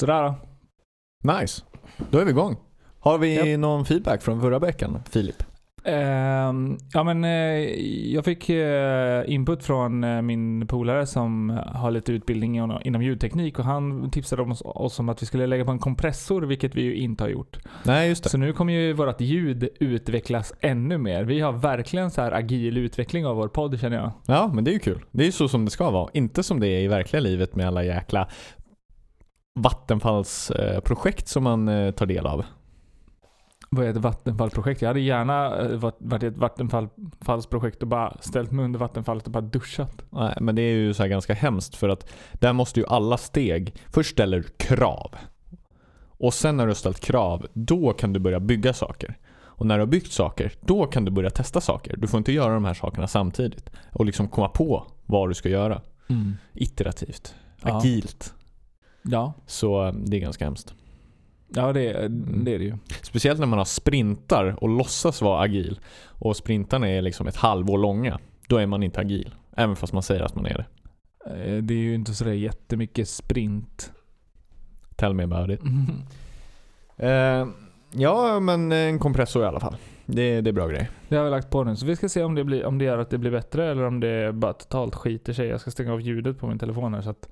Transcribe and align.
Sådär 0.00 0.22
då. 0.22 0.34
Nice. 1.32 1.62
Då 2.10 2.18
är 2.18 2.24
vi 2.24 2.30
igång. 2.30 2.56
Har 3.00 3.18
vi 3.18 3.50
Japp. 3.52 3.60
någon 3.60 3.84
feedback 3.84 4.22
från 4.22 4.40
förra 4.40 4.58
veckan, 4.58 4.98
Filip? 5.10 5.42
Ehm, 5.84 6.76
ja 6.92 7.02
men 7.04 7.24
eh, 7.24 7.30
jag 8.14 8.24
fick 8.24 8.48
eh, 8.48 9.22
input 9.26 9.64
från 9.64 10.04
eh, 10.04 10.22
min 10.22 10.66
polare 10.66 11.06
som 11.06 11.60
har 11.66 11.90
lite 11.90 12.12
utbildning 12.12 12.56
inom- 12.56 12.80
inom 12.84 13.02
ljudteknik 13.02 13.58
och 13.58 13.64
han 13.64 14.10
tipsade 14.10 14.42
om 14.42 14.50
oss, 14.52 14.62
oss 14.64 14.98
om 15.00 15.08
att 15.08 15.22
vi 15.22 15.26
skulle 15.26 15.46
lägga 15.46 15.64
på 15.64 15.70
en 15.70 15.78
kompressor, 15.78 16.42
vilket 16.42 16.74
vi 16.74 16.82
ju 16.82 16.94
inte 16.96 17.24
har 17.24 17.28
gjort. 17.28 17.58
Nej, 17.84 18.08
just 18.08 18.24
det. 18.24 18.30
Så 18.30 18.38
nu 18.38 18.52
kommer 18.52 18.72
ju 18.72 18.92
vårt 18.92 19.20
ljud 19.20 19.68
utvecklas 19.80 20.52
ännu 20.60 20.98
mer. 20.98 21.24
Vi 21.24 21.40
har 21.40 21.52
verkligen 21.52 22.10
så 22.10 22.22
här 22.22 22.32
agil 22.32 22.76
utveckling 22.78 23.26
av 23.26 23.36
vår 23.36 23.48
podd 23.48 23.80
känner 23.80 23.96
jag. 23.96 24.12
Ja, 24.26 24.50
men 24.54 24.64
det 24.64 24.70
är 24.70 24.72
ju 24.72 24.78
kul. 24.78 25.04
Det 25.10 25.22
är 25.22 25.26
ju 25.26 25.32
så 25.32 25.48
som 25.48 25.64
det 25.64 25.70
ska 25.70 25.90
vara. 25.90 26.08
Inte 26.12 26.42
som 26.42 26.60
det 26.60 26.68
är 26.68 26.80
i 26.80 26.88
verkliga 26.88 27.20
livet 27.20 27.56
med 27.56 27.66
alla 27.66 27.84
jäkla 27.84 28.28
Vattenfallsprojekt 29.54 31.28
som 31.28 31.44
man 31.44 31.68
eh, 31.68 31.90
tar 31.90 32.06
del 32.06 32.26
av. 32.26 32.44
Vad 33.70 33.86
är 33.86 33.90
ett 33.90 33.96
vattenfallsprojekt? 33.96 34.82
Jag 34.82 34.88
hade 34.88 35.00
gärna 35.00 35.58
eh, 35.58 35.92
varit 35.98 36.22
i 36.22 36.26
ett 36.26 36.36
vattenfallsprojekt 36.36 37.82
och 37.82 37.88
bara 37.88 38.16
ställt 38.20 38.50
mig 38.50 38.64
under 38.64 38.78
vattenfallet 38.78 39.26
och 39.26 39.32
bara 39.32 39.40
duschat. 39.40 40.02
Nej, 40.10 40.38
men 40.40 40.54
det 40.54 40.62
är 40.62 40.74
ju 40.74 40.94
så 40.94 41.02
här 41.02 41.10
ganska 41.10 41.34
hemskt 41.34 41.76
för 41.76 41.88
att 41.88 42.12
där 42.32 42.52
måste 42.52 42.80
ju 42.80 42.86
alla 42.86 43.16
steg, 43.16 43.74
först 43.88 44.10
ställer 44.10 44.36
du 44.36 44.48
krav. 44.66 45.14
Och 46.20 46.34
sen 46.34 46.56
när 46.56 46.66
du 46.66 46.70
har 46.70 46.74
ställt 46.74 47.00
krav, 47.00 47.46
då 47.52 47.92
kan 47.92 48.12
du 48.12 48.20
börja 48.20 48.40
bygga 48.40 48.72
saker. 48.72 49.18
Och 49.60 49.66
när 49.66 49.74
du 49.74 49.82
har 49.82 49.86
byggt 49.86 50.12
saker, 50.12 50.52
då 50.60 50.86
kan 50.86 51.04
du 51.04 51.10
börja 51.10 51.30
testa 51.30 51.60
saker. 51.60 51.96
Du 51.96 52.08
får 52.08 52.18
inte 52.18 52.32
göra 52.32 52.54
de 52.54 52.64
här 52.64 52.74
sakerna 52.74 53.08
samtidigt. 53.08 53.70
Och 53.92 54.04
liksom 54.04 54.28
komma 54.28 54.48
på 54.48 54.86
vad 55.06 55.30
du 55.30 55.34
ska 55.34 55.48
göra. 55.48 55.80
Iterativt. 56.52 57.34
Ja. 57.62 57.78
Agilt. 57.78 58.34
Ja, 58.34 58.39
Så 59.46 59.86
eh, 59.86 59.92
det 59.92 60.16
är 60.16 60.20
ganska 60.20 60.44
hemskt. 60.44 60.74
ja 61.48 61.72
det, 61.72 62.08
det 62.44 62.54
är 62.54 62.58
det 62.58 62.64
ju. 62.64 62.76
Speciellt 63.02 63.40
när 63.40 63.46
man 63.46 63.58
har 63.58 63.64
sprintar 63.64 64.56
och 64.62 64.68
låtsas 64.68 65.22
vara 65.22 65.42
agil. 65.42 65.80
Och 66.06 66.36
sprintarna 66.36 66.88
är 66.88 67.02
liksom 67.02 67.26
ett 67.26 67.36
halvår 67.36 67.78
långa. 67.78 68.18
Då 68.48 68.56
är 68.56 68.66
man 68.66 68.82
inte 68.82 69.00
agil. 69.00 69.34
Även 69.56 69.76
fast 69.76 69.92
man 69.92 70.02
säger 70.02 70.20
att 70.22 70.34
man 70.34 70.46
är 70.46 70.54
det. 70.54 70.66
Eh, 71.30 71.62
Det 71.62 71.74
är 71.74 71.78
ju 71.78 71.94
inte 71.94 72.14
sådär 72.14 72.32
jättemycket 72.32 73.08
sprint. 73.08 73.92
Tell 74.96 75.14
me 75.14 75.22
about 75.22 75.50
it. 75.50 75.60
Eh, 77.02 77.46
ja, 77.92 78.40
men 78.40 78.72
en 78.72 78.98
kompressor 78.98 79.42
i 79.42 79.46
alla 79.46 79.60
fall. 79.60 79.76
Det, 80.06 80.40
det 80.40 80.50
är 80.50 80.52
bra 80.52 80.68
grej. 80.68 80.90
Det 81.08 81.16
har 81.16 81.24
vi 81.24 81.30
lagt 81.30 81.50
på 81.50 81.64
nu, 81.64 81.76
så 81.76 81.86
vi 81.86 81.96
ska 81.96 82.08
se 82.08 82.22
om 82.22 82.34
det, 82.34 82.44
blir, 82.44 82.64
om 82.64 82.78
det 82.78 82.84
gör 82.84 82.98
att 82.98 83.10
det 83.10 83.18
blir 83.18 83.30
bättre 83.30 83.70
eller 83.70 83.82
om 83.84 84.00
det 84.00 84.32
bara 84.32 84.52
totalt 84.52 84.94
skiter 84.94 85.32
sig. 85.32 85.46
Jag 85.46 85.60
ska 85.60 85.70
stänga 85.70 85.92
av 85.92 86.00
ljudet 86.00 86.38
på 86.38 86.46
min 86.46 86.58
telefon 86.58 86.94
här 86.94 87.02
så 87.02 87.10
att, 87.10 87.28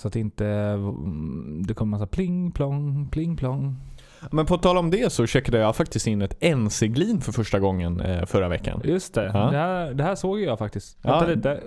så 0.00 0.08
att 0.08 0.16
inte 0.16 0.46
mm, 0.46 1.62
det 1.66 1.74
kommer 1.74 1.90
massa 1.90 2.06
pling 2.06 2.52
plong, 2.52 3.08
pling 3.10 3.36
plong. 3.36 3.76
Men 4.30 4.46
på 4.46 4.58
tal 4.58 4.78
om 4.78 4.90
det 4.90 5.12
så 5.12 5.26
checkade 5.26 5.58
jag 5.58 5.76
faktiskt 5.76 6.06
in 6.06 6.22
ett 6.22 6.40
NC-glin 6.42 7.20
för 7.20 7.32
första 7.32 7.60
gången 7.60 8.00
eh, 8.00 8.24
förra 8.26 8.48
veckan. 8.48 8.80
Just 8.84 9.14
det, 9.14 9.24
Ja. 9.34 9.50
det, 9.50 9.56
här, 9.58 9.94
det 9.94 10.04
här 10.04 10.14
såg 10.14 10.40
jag 10.40 10.58
faktiskt. 10.58 10.98
Ja. 11.02 11.10
Vänta 11.10 11.34
lite. 11.34 11.60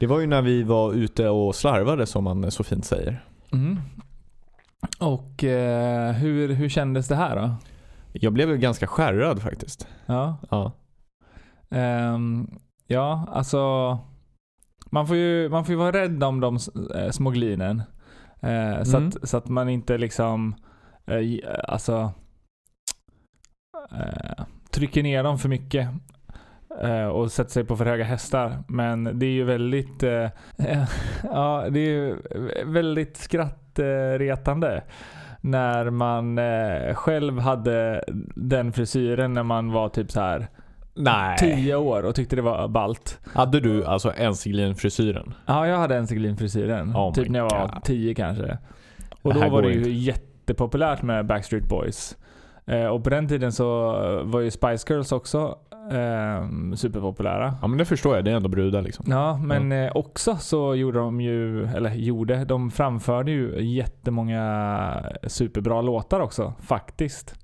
Det 0.00 0.06
var 0.06 0.20
ju 0.20 0.26
när 0.26 0.42
vi 0.42 0.62
var 0.62 0.92
ute 0.92 1.28
och 1.28 1.54
slarvade 1.54 2.06
som 2.06 2.24
man 2.24 2.50
så 2.50 2.64
fint 2.64 2.84
säger. 2.84 3.24
Mm. 3.52 3.78
Och 5.00 5.44
eh, 5.44 6.12
hur, 6.12 6.48
hur 6.48 6.68
kändes 6.68 7.08
det 7.08 7.14
här 7.16 7.36
då? 7.36 7.54
Jag 8.12 8.32
blev 8.32 8.50
ju 8.50 8.56
ganska 8.58 8.86
skärrad 8.86 9.42
faktiskt. 9.42 9.86
Ja, 10.06 10.36
Ja. 10.50 10.72
Ehm, 11.70 12.50
ja 12.86 13.26
alltså 13.32 13.98
man 14.90 15.06
får, 15.06 15.16
ju, 15.16 15.48
man 15.48 15.64
får 15.64 15.72
ju 15.72 15.78
vara 15.78 15.92
rädd 15.92 16.24
om 16.24 16.40
de 16.40 16.58
eh, 16.94 17.10
små 17.10 17.30
glinen. 17.30 17.82
Eh, 18.40 18.82
så, 18.82 18.96
Mm. 18.96 19.08
att, 19.08 19.28
så 19.28 19.36
att 19.36 19.48
man 19.48 19.68
inte 19.68 19.98
liksom 19.98 20.54
eh, 21.06 21.18
ge- 21.20 21.44
alltså 21.68 22.12
eh, 23.92 24.44
trycker 24.70 25.02
ner 25.02 25.22
dem 25.24 25.38
för 25.38 25.48
mycket 25.48 25.88
eh, 26.80 27.06
och 27.06 27.32
sätter 27.32 27.50
sig 27.50 27.64
på 27.64 27.76
för 27.76 27.84
höga 27.86 28.04
hästar. 28.04 28.62
Men 28.68 29.18
det 29.18 29.26
är 29.26 29.30
ju 29.30 29.44
väldigt 29.44 30.02
eh, 30.02 30.28
ja, 31.24 31.66
det 31.70 31.80
är 31.80 31.90
ju 31.90 32.16
väldigt 32.66 33.16
skrattretande 33.16 34.82
när 35.40 35.90
man 35.90 36.38
eh, 36.38 36.94
själv 36.94 37.38
hade 37.38 38.04
den 38.34 38.72
frisyren 38.72 39.32
när 39.32 39.42
man 39.42 39.72
var 39.72 39.88
typ 39.88 40.10
så 40.10 40.20
här 40.20 40.48
Nej. 41.00 41.38
10 41.38 41.76
år 41.76 42.02
och 42.02 42.14
tyckte 42.14 42.36
det 42.36 42.42
var 42.42 42.68
ballt. 42.68 43.18
Hade 43.34 43.60
du 43.60 43.84
alltså 43.84 44.10
NC-glin-frisyren? 44.10 45.34
Ja, 45.46 45.66
jag 45.66 45.78
hade 45.78 45.96
en 45.96 46.36
frisyren 46.36 46.96
Oh 46.96 47.14
typ 47.14 47.28
när 47.28 47.38
jag 47.38 47.50
var 47.50 47.68
God. 47.74 47.84
10 47.84 48.14
kanske. 48.14 48.58
Och 49.22 49.34
då 49.34 49.48
var 49.48 49.62
det 49.62 49.68
ju 49.68 49.78
inte. 49.78 49.90
jättepopulärt 49.90 51.02
med 51.02 51.26
Backstreet 51.26 51.68
Boys. 51.68 52.16
Eh, 52.66 52.86
och 52.86 53.04
på 53.04 53.10
den 53.10 53.28
tiden 53.28 53.52
så 53.52 53.92
var 54.24 54.40
ju 54.40 54.50
Spice 54.50 54.92
Girls 54.92 55.12
också 55.12 55.58
eh, 55.92 56.74
superpopulära. 56.76 57.54
Ja 57.62 57.66
men 57.66 57.78
det 57.78 57.84
förstår 57.84 58.16
jag, 58.16 58.24
det 58.24 58.30
är 58.30 58.34
ändå 58.34 58.48
brudar 58.48 58.82
liksom. 58.82 59.06
Ja, 59.08 59.36
men 59.36 59.72
eh, 59.72 59.96
också 59.96 60.36
så 60.36 60.74
gjorde 60.74 60.98
de 60.98 61.20
ju, 61.20 61.64
eller 61.66 61.94
gjorde, 61.94 62.44
de 62.44 62.70
framförde 62.70 63.30
ju 63.30 63.64
jättemånga 63.64 65.02
superbra 65.26 65.82
låtar 65.82 66.20
också, 66.20 66.52
faktiskt. 66.60 67.34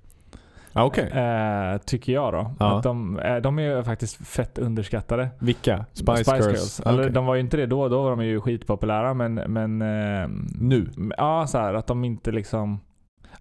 Okej. 0.83 1.11
Eh, 1.11 1.77
tycker 1.77 2.13
jag 2.13 2.33
då. 2.33 2.51
Ja. 2.59 2.77
Att 2.77 2.83
de, 2.83 3.19
eh, 3.19 3.35
de 3.35 3.59
är 3.59 3.63
ju 3.63 3.83
faktiskt 3.83 4.27
fett 4.27 4.57
underskattade. 4.57 5.29
Vilka? 5.39 5.85
Spice, 5.93 6.37
Girls? 6.37 6.79
Eller, 6.79 6.99
Okej. 6.99 7.11
De 7.11 7.25
var 7.25 7.35
ju 7.35 7.41
inte 7.41 7.57
det 7.57 7.65
då, 7.65 7.87
då 7.89 8.03
var 8.03 8.09
de 8.09 8.25
ju 8.25 8.41
skitpopulära 8.41 9.13
men, 9.13 9.33
men 9.33 9.81
eh, 9.81 10.29
Nu? 10.59 10.89
ja 11.17 11.47
så 11.47 11.57
här, 11.57 11.73
att 11.73 11.87
de 11.87 12.03
inte 12.03 12.31
liksom, 12.31 12.79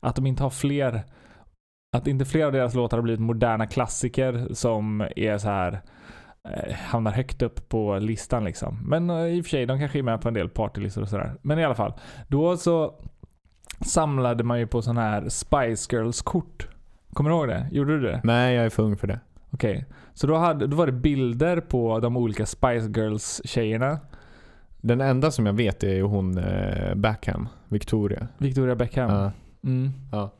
att 0.01 0.17
de 0.17 0.27
inte 0.27 0.43
har 0.43 0.51
fler, 0.51 1.03
att 1.97 2.07
inte 2.07 2.25
fler 2.25 2.47
av 2.47 2.53
deras 2.53 2.75
låtar 2.75 2.97
har 2.97 3.03
blivit 3.03 3.21
moderna 3.21 3.67
klassiker 3.67 4.47
som 4.53 5.09
är 5.17 5.39
så 5.39 5.49
här 5.49 5.81
eh, 6.49 6.75
hamnar 6.75 7.11
högt 7.13 7.43
upp 7.43 7.69
på 7.69 7.99
listan 7.99 8.45
liksom. 8.45 8.79
Men 8.89 9.11
eh, 9.11 9.27
i 9.27 9.41
och 9.41 9.45
för 9.45 9.51
sig, 9.51 9.67
de 9.67 9.79
kanske 9.79 9.99
är 9.99 10.03
med 10.03 10.21
på 10.21 10.29
en 10.29 10.35
del 10.35 10.49
partylistor 10.49 11.03
och 11.03 11.09
sådär. 11.09 11.33
Men 11.43 11.59
i 11.59 11.65
alla 11.65 11.75
fall, 11.75 11.93
då 12.29 12.57
så 12.57 12.95
samlade 13.81 14.45
man 14.45 14.59
ju 14.59 14.67
på 14.67 14.83
sådana 14.83 15.01
här 15.01 15.29
Spice 15.29 15.97
Girls-kort. 15.97 16.69
Kommer 17.17 17.31
du 17.31 17.37
ihåg 17.37 17.49
det? 17.49 17.67
Gjorde 17.73 17.99
du 17.99 18.07
det? 18.07 18.21
Nej, 18.25 18.55
jag 18.55 18.65
är 18.65 18.71
för 18.71 18.83
ung 18.83 18.97
för 18.97 19.07
det. 19.07 19.21
Okej. 19.51 19.85
Så 20.15 20.27
då, 20.27 20.37
hade, 20.37 20.67
då 20.67 20.77
var 20.77 20.87
det 20.87 20.93
bilder 20.93 21.61
på 21.61 22.01
de 22.01 22.17
olika 22.17 22.47
Spice 22.47 22.89
Girls-tjejerna. 22.89 23.99
Den 24.81 25.01
enda 25.01 25.31
som 25.31 25.47
jag 25.47 25.53
vet 25.53 25.85
är 25.85 25.95
ju 25.95 26.03
hon 26.03 26.39
eh, 26.39 26.95
Backham, 26.95 27.49
Victoria. 27.69 28.29
Victoria 28.39 28.75
Beckham. 28.75 29.11
Ja. 29.11 29.33
Mm. 29.65 29.93
Ja. 30.13 30.31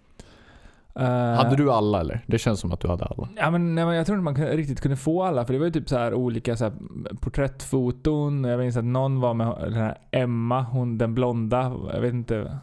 Eh, 0.95 1.37
Hade 1.37 1.57
du 1.57 1.73
alla 1.73 2.01
eller? 2.01 2.21
Det 2.27 2.39
känns 2.39 2.61
som 2.61 2.73
att 2.73 2.81
du 2.81 2.89
hade 2.89 3.05
alla. 3.05 3.29
Ja, 3.37 3.51
men, 3.51 3.75
nej, 3.75 3.85
men 3.85 3.95
jag 3.95 4.07
tror 4.07 4.19
inte 4.19 4.25
man 4.25 4.35
kunde, 4.35 4.57
riktigt 4.57 4.81
kunde 4.81 4.97
få 4.97 5.23
alla. 5.23 5.45
För 5.45 5.53
det 5.53 5.59
var 5.59 5.67
ju 5.67 5.73
typ 5.73 5.89
så 5.89 5.99
här 5.99 6.15
olika 6.15 6.57
så 6.57 6.65
här, 6.65 6.73
porträttfoton. 7.21 8.45
Jag 8.45 8.59
minns 8.59 8.77
att 8.77 8.85
någon 8.85 9.21
var 9.21 9.35
med 9.35 9.55
den 9.61 9.73
här 9.73 9.99
Emma, 10.11 10.63
hon 10.63 10.99
den 10.99 11.15
blonda. 11.15 11.73
Jag 11.95 12.01
vet 12.01 12.15
inte. 12.15 12.59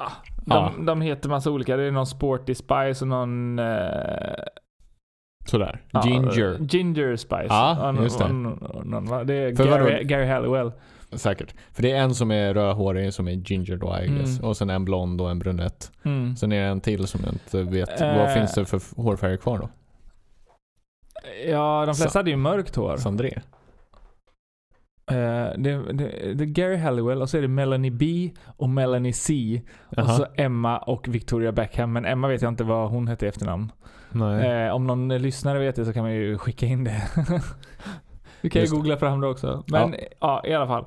Ah, 0.00 0.10
De, 0.36 0.54
Ja. 0.54 0.72
de 0.86 1.00
heter 1.00 1.28
massa 1.28 1.50
olika. 1.50 1.76
Det 1.76 1.82
är 1.82 1.90
någon 1.90 2.06
Sporty 2.06 2.54
Spice 2.54 3.04
och 3.04 3.08
någon... 3.08 3.58
eh, 3.58 3.66
Sådär. 5.46 5.80
ja, 5.90 6.02
Ginger. 6.06 6.58
Ginger 6.70 7.16
Spice. 7.16 7.46
Ja, 7.48 7.94
just 8.02 8.18
det. 8.18 8.24
det 9.24 9.34
är 9.34 9.54
För 9.56 9.68
vadå? 9.68 9.84
Gary, 9.84 10.04
Gary 10.04 10.26
Halliwell. 10.26 10.72
Säkert. 11.12 11.54
För 11.72 11.82
det 11.82 11.90
är 11.92 12.00
en 12.02 12.14
som 12.14 12.30
är 12.30 12.54
rödhårig 12.54 13.14
som 13.14 13.28
är 13.28 13.32
ginger 13.32 13.76
då 13.76 13.98
I 14.02 14.08
guess. 14.08 14.38
Mm. 14.38 14.48
Och 14.48 14.56
sen 14.56 14.70
en 14.70 14.84
blond 14.84 15.20
och 15.20 15.30
en 15.30 15.38
brunett. 15.38 15.92
Mm. 16.04 16.36
Sen 16.36 16.52
är 16.52 16.62
det 16.62 16.68
en 16.68 16.80
till 16.80 17.06
som 17.06 17.20
jag 17.24 17.32
inte 17.34 17.62
vet. 17.62 18.00
Eh. 18.00 18.16
Vad 18.18 18.32
finns 18.34 18.54
det 18.54 18.64
för 18.64 19.02
hårfärger 19.02 19.36
kvar 19.36 19.58
då? 19.58 19.68
Ja, 21.46 21.80
de 21.86 21.94
flesta 21.94 22.08
Sa- 22.10 22.18
hade 22.18 22.30
ju 22.30 22.36
mörkt 22.36 22.76
hår. 22.76 22.96
Sandré? 22.96 23.40
Eh, 25.10 25.52
det, 25.58 25.92
det, 25.92 26.34
det 26.34 26.44
är 26.44 26.46
Gary 26.46 26.76
Halliwell 26.76 27.22
och 27.22 27.30
så 27.30 27.38
är 27.38 27.42
det 27.42 27.48
Melanie 27.48 27.90
B 27.90 28.30
och 28.56 28.68
Melanie 28.68 29.12
C. 29.12 29.62
Och 29.86 29.98
Jaha. 29.98 30.08
så 30.08 30.26
Emma 30.34 30.78
och 30.78 31.08
Victoria 31.08 31.52
Beckham. 31.52 31.92
Men 31.92 32.04
Emma 32.04 32.28
vet 32.28 32.42
jag 32.42 32.48
inte 32.48 32.64
vad 32.64 32.90
hon 32.90 33.08
hette 33.08 33.26
i 33.26 33.28
efternamn. 33.28 33.72
Eh, 34.14 34.74
om 34.74 34.86
någon 34.86 35.08
lyssnare 35.08 35.58
vet 35.58 35.76
det 35.76 35.84
så 35.84 35.92
kan 35.92 36.02
man 36.02 36.12
ju 36.12 36.38
skicka 36.38 36.66
in 36.66 36.84
det. 36.84 37.02
Vi 38.40 38.50
kan 38.50 38.60
ju 38.60 38.62
Just 38.62 38.72
det. 38.72 38.76
googla 38.76 38.96
fram 38.96 39.20
det 39.20 39.26
också. 39.26 39.64
Men 39.66 39.94
ja. 40.20 40.42
i 40.46 40.54
alla 40.54 40.66
fall. 40.66 40.84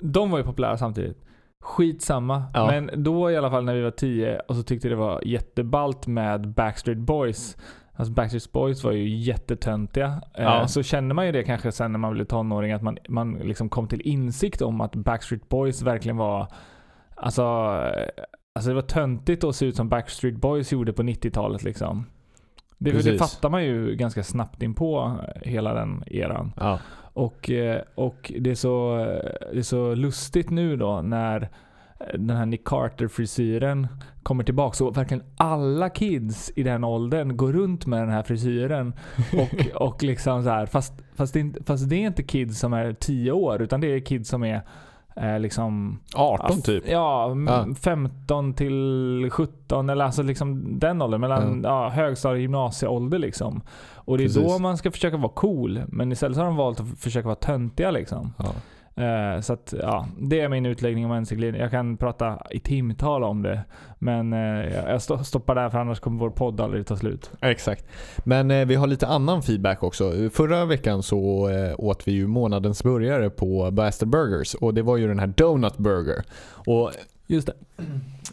De 0.00 0.30
var 0.30 0.38
ju 0.38 0.44
populära 0.44 0.76
samtidigt. 0.76 1.18
Skitsamma. 1.62 2.42
Ja. 2.54 2.66
Men 2.66 2.90
då 3.02 3.30
i 3.30 3.36
alla 3.36 3.50
fall 3.50 3.64
när 3.64 3.74
vi 3.74 3.82
var 3.82 3.90
10 3.90 4.40
och 4.48 4.56
så 4.56 4.62
tyckte 4.62 4.88
det 4.88 4.96
var 4.96 5.22
jättebalt 5.24 6.06
med 6.06 6.48
Backstreet 6.48 6.98
Boys. 6.98 7.56
Alltså 7.96 8.12
Backstreet 8.14 8.52
Boys 8.52 8.84
var 8.84 8.92
ju 8.92 9.08
jättetöntiga. 9.08 10.22
Eh, 10.34 10.44
Ja. 10.44 10.68
Så 10.68 10.82
kände 10.82 11.14
man 11.14 11.26
ju 11.26 11.32
det 11.32 11.42
kanske 11.42 11.72
sen 11.72 11.92
när 11.92 11.98
man 11.98 12.12
blev 12.12 12.24
tonåring 12.24 12.72
att 12.72 12.82
man, 12.82 12.98
man 13.08 13.34
liksom 13.34 13.68
kom 13.68 13.88
till 13.88 14.00
insikt 14.00 14.62
om 14.62 14.80
att 14.80 14.96
Backstreet 14.96 15.48
Boys 15.48 15.82
verkligen 15.82 16.16
var 16.16 16.48
Alltså, 17.16 17.42
eh, 17.42 18.24
alltså 18.54 18.68
det 18.70 18.74
var 18.74 18.82
töntigt 18.82 19.44
att 19.44 19.56
se 19.56 19.66
ut 19.66 19.76
som 19.76 19.88
Backstreet 19.88 20.36
Boys 20.36 20.72
gjorde 20.72 20.92
på 20.92 21.02
90-talet 21.02 21.62
liksom. 21.62 22.06
Det, 22.78 22.90
det 22.90 22.96
Precis. 22.96 23.20
fattar 23.20 23.50
man 23.50 23.64
ju 23.64 23.94
ganska 23.96 24.22
snabbt 24.22 24.62
in 24.62 24.74
på 24.74 25.16
hela 25.42 25.74
den 25.74 26.04
eran. 26.06 26.52
Ja. 26.56 26.78
Och, 27.12 27.50
eh, 27.50 27.82
och 27.94 28.32
det, 28.38 28.50
är 28.50 28.54
så, 28.54 28.96
det 29.52 29.58
är 29.58 29.62
så 29.62 29.94
lustigt 29.94 30.50
nu 30.50 30.76
då 30.76 31.00
när 31.02 31.40
eh, 31.42 31.48
den 32.14 32.36
här 32.36 32.46
Nick 32.46 32.64
Carter-frisyren 32.64 33.88
kommer 34.22 34.44
tillbaka. 34.44 34.74
Så 34.74 34.90
verkligen 34.90 35.24
alla 35.36 35.90
kids 35.90 36.52
i 36.56 36.62
den 36.62 36.84
åldern 36.84 37.36
går 37.36 37.52
runt 37.52 37.86
med 37.86 38.02
den 38.02 38.10
här 38.10 38.22
frisyren. 38.22 38.92
Och, 39.32 39.82
och 39.88 40.02
liksom 40.02 40.42
så 40.42 40.50
här, 40.50 40.66
fast, 40.66 40.92
fast, 41.14 41.32
det 41.32 41.38
är 41.38 41.40
inte, 41.40 41.64
fast 41.64 41.88
det 41.88 41.96
är 41.96 42.06
inte 42.06 42.22
kids 42.22 42.58
som 42.58 42.72
är 42.72 42.92
10 42.92 43.32
år 43.32 43.62
utan 43.62 43.80
det 43.80 43.86
är 43.86 44.00
kids 44.00 44.28
som 44.28 44.44
är 44.44 44.62
eh, 45.16 45.38
liksom 45.40 46.00
18 46.14 46.62
typ. 46.62 46.84
Ja, 46.88 47.36
Ja. 47.46 47.66
15 47.80 48.54
till 48.54 49.28
17 49.32 49.90
eller 49.90 50.04
alltså 50.04 50.22
liksom 50.22 50.78
den 50.78 51.02
åldern. 51.02 51.20
Mellan 51.20 51.62
ja. 51.64 51.88
högstadie 51.88 52.34
och 52.36 52.40
gymnasieålder 52.42 53.18
liksom. 53.18 53.62
Och 53.94 54.18
det 54.18 54.24
är 54.24 54.28
Precis. 54.28 54.52
då 54.52 54.58
man 54.58 54.76
ska 54.76 54.90
försöka 54.90 55.16
vara 55.16 55.32
cool. 55.32 55.82
Men 55.88 56.12
istället 56.12 56.36
har 56.36 56.44
de 56.44 56.56
valt 56.56 56.80
att 56.80 56.98
försöka 56.98 57.28
vara 57.28 57.36
töntiga 57.36 57.90
liksom. 57.90 58.32
Ja. 58.38 58.52
Eh, 58.96 59.40
så 59.40 59.52
att 59.52 59.74
ja, 59.80 60.08
det 60.20 60.40
är 60.40 60.48
min 60.48 60.66
utläggning 60.66 61.06
om 61.06 61.12
mc 61.12 61.34
Jag 61.34 61.70
kan 61.70 61.96
prata 61.96 62.42
i 62.50 62.60
timtal 62.60 63.24
om 63.24 63.42
det. 63.42 63.60
Men 63.98 64.32
eh, 64.32 64.38
jag 64.74 64.90
jag 64.90 64.98
sto- 64.98 65.22
stoppar 65.22 65.54
där 65.54 65.70
för 65.70 65.78
annars 65.78 66.00
kommer 66.00 66.18
vår 66.20 66.30
podd 66.30 66.60
aldrig 66.60 66.86
ta 66.86 66.96
slut. 66.96 67.30
Exakt. 67.40 67.86
Men 68.24 68.50
eh, 68.50 68.66
vi 68.66 68.74
har 68.74 68.86
lite 68.86 69.06
annan 69.06 69.42
feedback 69.42 69.82
också. 69.82 70.12
Förra 70.32 70.64
veckan 70.64 71.02
så 71.02 71.50
åt 71.78 72.08
vi 72.08 72.12
ju 72.12 72.26
månadens 72.26 72.82
burgare 72.82 73.30
på 73.30 73.70
Bastard 73.70 74.08
Burgers 74.08 74.54
och 74.54 74.74
det 74.74 74.82
var 74.82 74.96
ju 74.96 75.08
den 75.08 75.18
här 75.18 75.26
Donut 75.26 75.76
Burger. 75.76 76.22
Och 76.66 76.92
Just 77.26 77.46
det. 77.46 77.54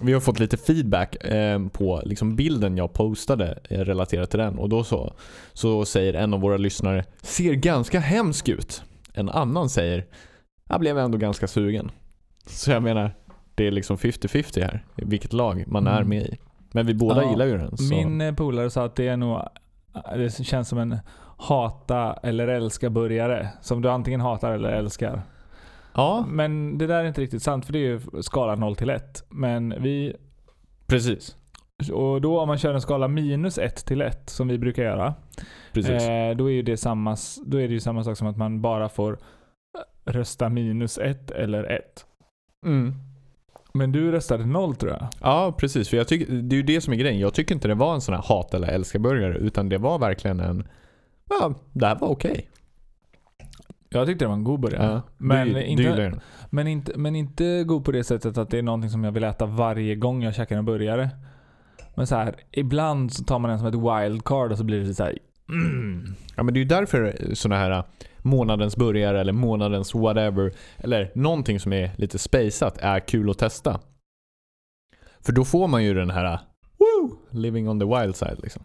vi 0.01 0.13
har 0.13 0.19
fått 0.19 0.39
lite 0.39 0.57
feedback 0.57 1.25
eh, 1.25 1.67
på 1.67 2.01
liksom 2.05 2.35
bilden 2.35 2.77
jag 2.77 2.93
postade 2.93 3.59
eh, 3.69 3.79
relaterat 3.79 4.29
till 4.29 4.39
den 4.39 4.57
och 4.57 4.69
då 4.69 4.83
så, 4.83 5.13
så 5.53 5.85
säger 5.85 6.13
en 6.13 6.33
av 6.33 6.41
våra 6.41 6.57
lyssnare 6.57 7.05
“Ser 7.21 7.53
ganska 7.53 7.99
hemsk 7.99 8.49
ut”. 8.49 8.83
En 9.13 9.29
annan 9.29 9.69
säger 9.69 10.05
“Jag 10.71 10.79
blev 10.79 10.97
ändå 10.97 11.17
ganska 11.17 11.47
sugen”. 11.47 11.91
Så 12.45 12.71
jag 12.71 12.83
menar, 12.83 13.15
det 13.55 13.67
är 13.67 13.71
liksom 13.71 13.97
50-50 13.97 14.61
här, 14.61 14.85
vilket 14.95 15.33
lag 15.33 15.63
man 15.67 15.87
är 15.87 15.97
Mm. 15.97 16.09
med 16.09 16.21
i. 16.21 16.37
Men 16.71 16.85
vi 16.85 16.93
båda 16.93 17.23
Ja, 17.23 17.29
gillar 17.31 17.45
ju 17.45 17.57
den. 17.57 17.77
Så. 17.77 17.83
Min 17.95 18.21
eh, 18.21 18.33
polare 18.33 18.69
sa 18.69 18.85
att 18.85 18.95
det 18.95 19.07
är 19.07 19.17
nog 19.17 19.41
det 20.15 20.45
känns 20.45 20.69
som 20.69 20.77
en 20.79 20.97
hata 21.37 22.13
eller 22.23 22.47
älska 22.47 22.89
burgare. 22.89 23.49
Som 23.61 23.81
du 23.81 23.89
antingen 23.89 24.21
hatar 24.21 24.51
eller 24.51 24.69
älskar. 24.69 25.21
Ja, 25.93 26.25
Men 26.27 26.77
det 26.77 26.87
där 26.87 27.03
är 27.03 27.07
inte 27.07 27.21
riktigt 27.21 27.43
sant 27.43 27.65
för 27.65 27.73
det 27.73 27.79
är 27.79 27.87
ju 27.89 28.01
skalan 28.21 28.59
0 28.59 28.75
till 28.75 28.89
1. 28.89 29.23
Men 29.29 29.73
vi... 29.83 30.15
precis. 30.87 31.35
Och 31.93 32.21
då 32.21 32.39
om 32.39 32.47
man 32.47 32.57
kör 32.57 32.73
en 32.73 32.81
skala 32.81 33.07
minus 33.07 33.57
1 33.57 33.85
till 33.85 34.01
1 34.01 34.29
som 34.29 34.47
vi 34.47 34.57
brukar 34.57 34.83
göra. 34.83 35.13
precis. 35.73 36.03
Eh, 36.07 36.35
då, 36.35 36.49
är 36.49 36.53
ju 36.53 36.61
det 36.61 36.77
samma, 36.77 37.17
då 37.45 37.57
är 37.61 37.67
det 37.67 37.73
ju 37.73 37.79
samma 37.79 38.03
sak 38.03 38.17
som 38.17 38.27
att 38.27 38.37
man 38.37 38.61
bara 38.61 38.89
får 38.89 39.17
rösta 40.05 40.49
minus 40.49 40.97
1 40.97 41.31
eller 41.31 41.63
1. 41.63 42.05
Mm. 42.65 42.93
Men 43.73 43.91
du 43.91 44.11
röstade 44.11 44.45
0 44.45 44.75
tror 44.75 44.91
jag. 44.91 45.07
Ja, 45.21 45.55
precis. 45.57 45.89
För 45.89 45.97
jag 45.97 46.07
tycker, 46.07 46.33
det 46.33 46.55
är 46.55 46.57
ju 46.57 46.63
det 46.63 46.81
som 46.81 46.93
är 46.93 46.97
grejen. 46.97 47.19
Jag 47.19 47.33
tycker 47.33 47.55
inte 47.55 47.67
det 47.67 47.75
var 47.75 47.93
en 47.93 48.01
sån 48.01 48.15
här 48.15 48.21
hat 48.21 48.53
eller 48.53 48.67
älska-burgare 48.67 49.37
utan 49.37 49.69
det 49.69 49.77
var 49.77 49.99
verkligen 49.99 50.39
en 50.39 50.67
Ja, 51.29 51.53
det 51.73 51.85
här 51.85 51.95
var 51.95 52.07
okej. 52.07 52.49
Jag 53.89 54.07
tyckte 54.07 54.25
det 54.25 54.29
var 54.29 54.35
en 54.35 54.43
god 54.43 54.59
burgare. 54.59 54.85
Ja, 54.93 55.01
Men 55.17 55.53
du, 55.53 55.63
inte- 55.63 55.95
du. 55.95 56.19
Men 56.49 56.67
inte, 56.67 56.97
men 56.97 57.15
inte 57.15 57.63
god 57.63 57.85
på 57.85 57.91
det 57.91 58.03
sättet 58.03 58.37
att 58.37 58.49
det 58.49 58.57
är 58.57 58.61
någonting 58.63 58.89
som 58.89 59.03
jag 59.03 59.11
vill 59.11 59.23
äta 59.23 59.45
varje 59.45 59.95
gång 59.95 60.23
jag 60.23 60.35
käkar 60.35 60.57
en 60.57 60.65
burgare. 60.65 61.09
Men 61.95 62.07
så 62.07 62.15
här, 62.15 62.35
ibland 62.51 63.13
så 63.13 63.23
tar 63.23 63.39
man 63.39 63.49
den 63.49 63.59
som 63.59 63.67
ett 63.67 63.75
wildcard 64.05 64.51
och 64.51 64.57
så 64.57 64.63
blir 64.63 64.79
det 64.79 64.93
så 64.93 65.03
här. 65.03 65.17
Mm. 65.49 66.05
Ja 66.35 66.43
men 66.43 66.53
det 66.53 66.57
är 66.57 66.61
ju 66.61 66.67
därför 66.67 67.29
såna 67.33 67.55
här 67.57 67.83
månadens 68.21 68.77
burgare 68.77 69.21
eller 69.21 69.33
månadens 69.33 69.95
whatever 69.95 70.51
eller 70.77 71.11
någonting 71.15 71.59
som 71.59 71.73
är 71.73 71.91
lite 71.97 72.19
spaceat 72.19 72.77
är 72.77 72.99
kul 72.99 73.29
att 73.29 73.37
testa. 73.37 73.79
För 75.19 75.31
då 75.33 75.45
får 75.45 75.67
man 75.67 75.83
ju 75.83 75.93
den 75.93 76.09
här 76.09 76.39
woo, 76.77 77.17
living 77.31 77.69
on 77.69 77.79
the 77.79 77.85
wild 77.85 78.15
side 78.15 78.39
liksom. 78.43 78.63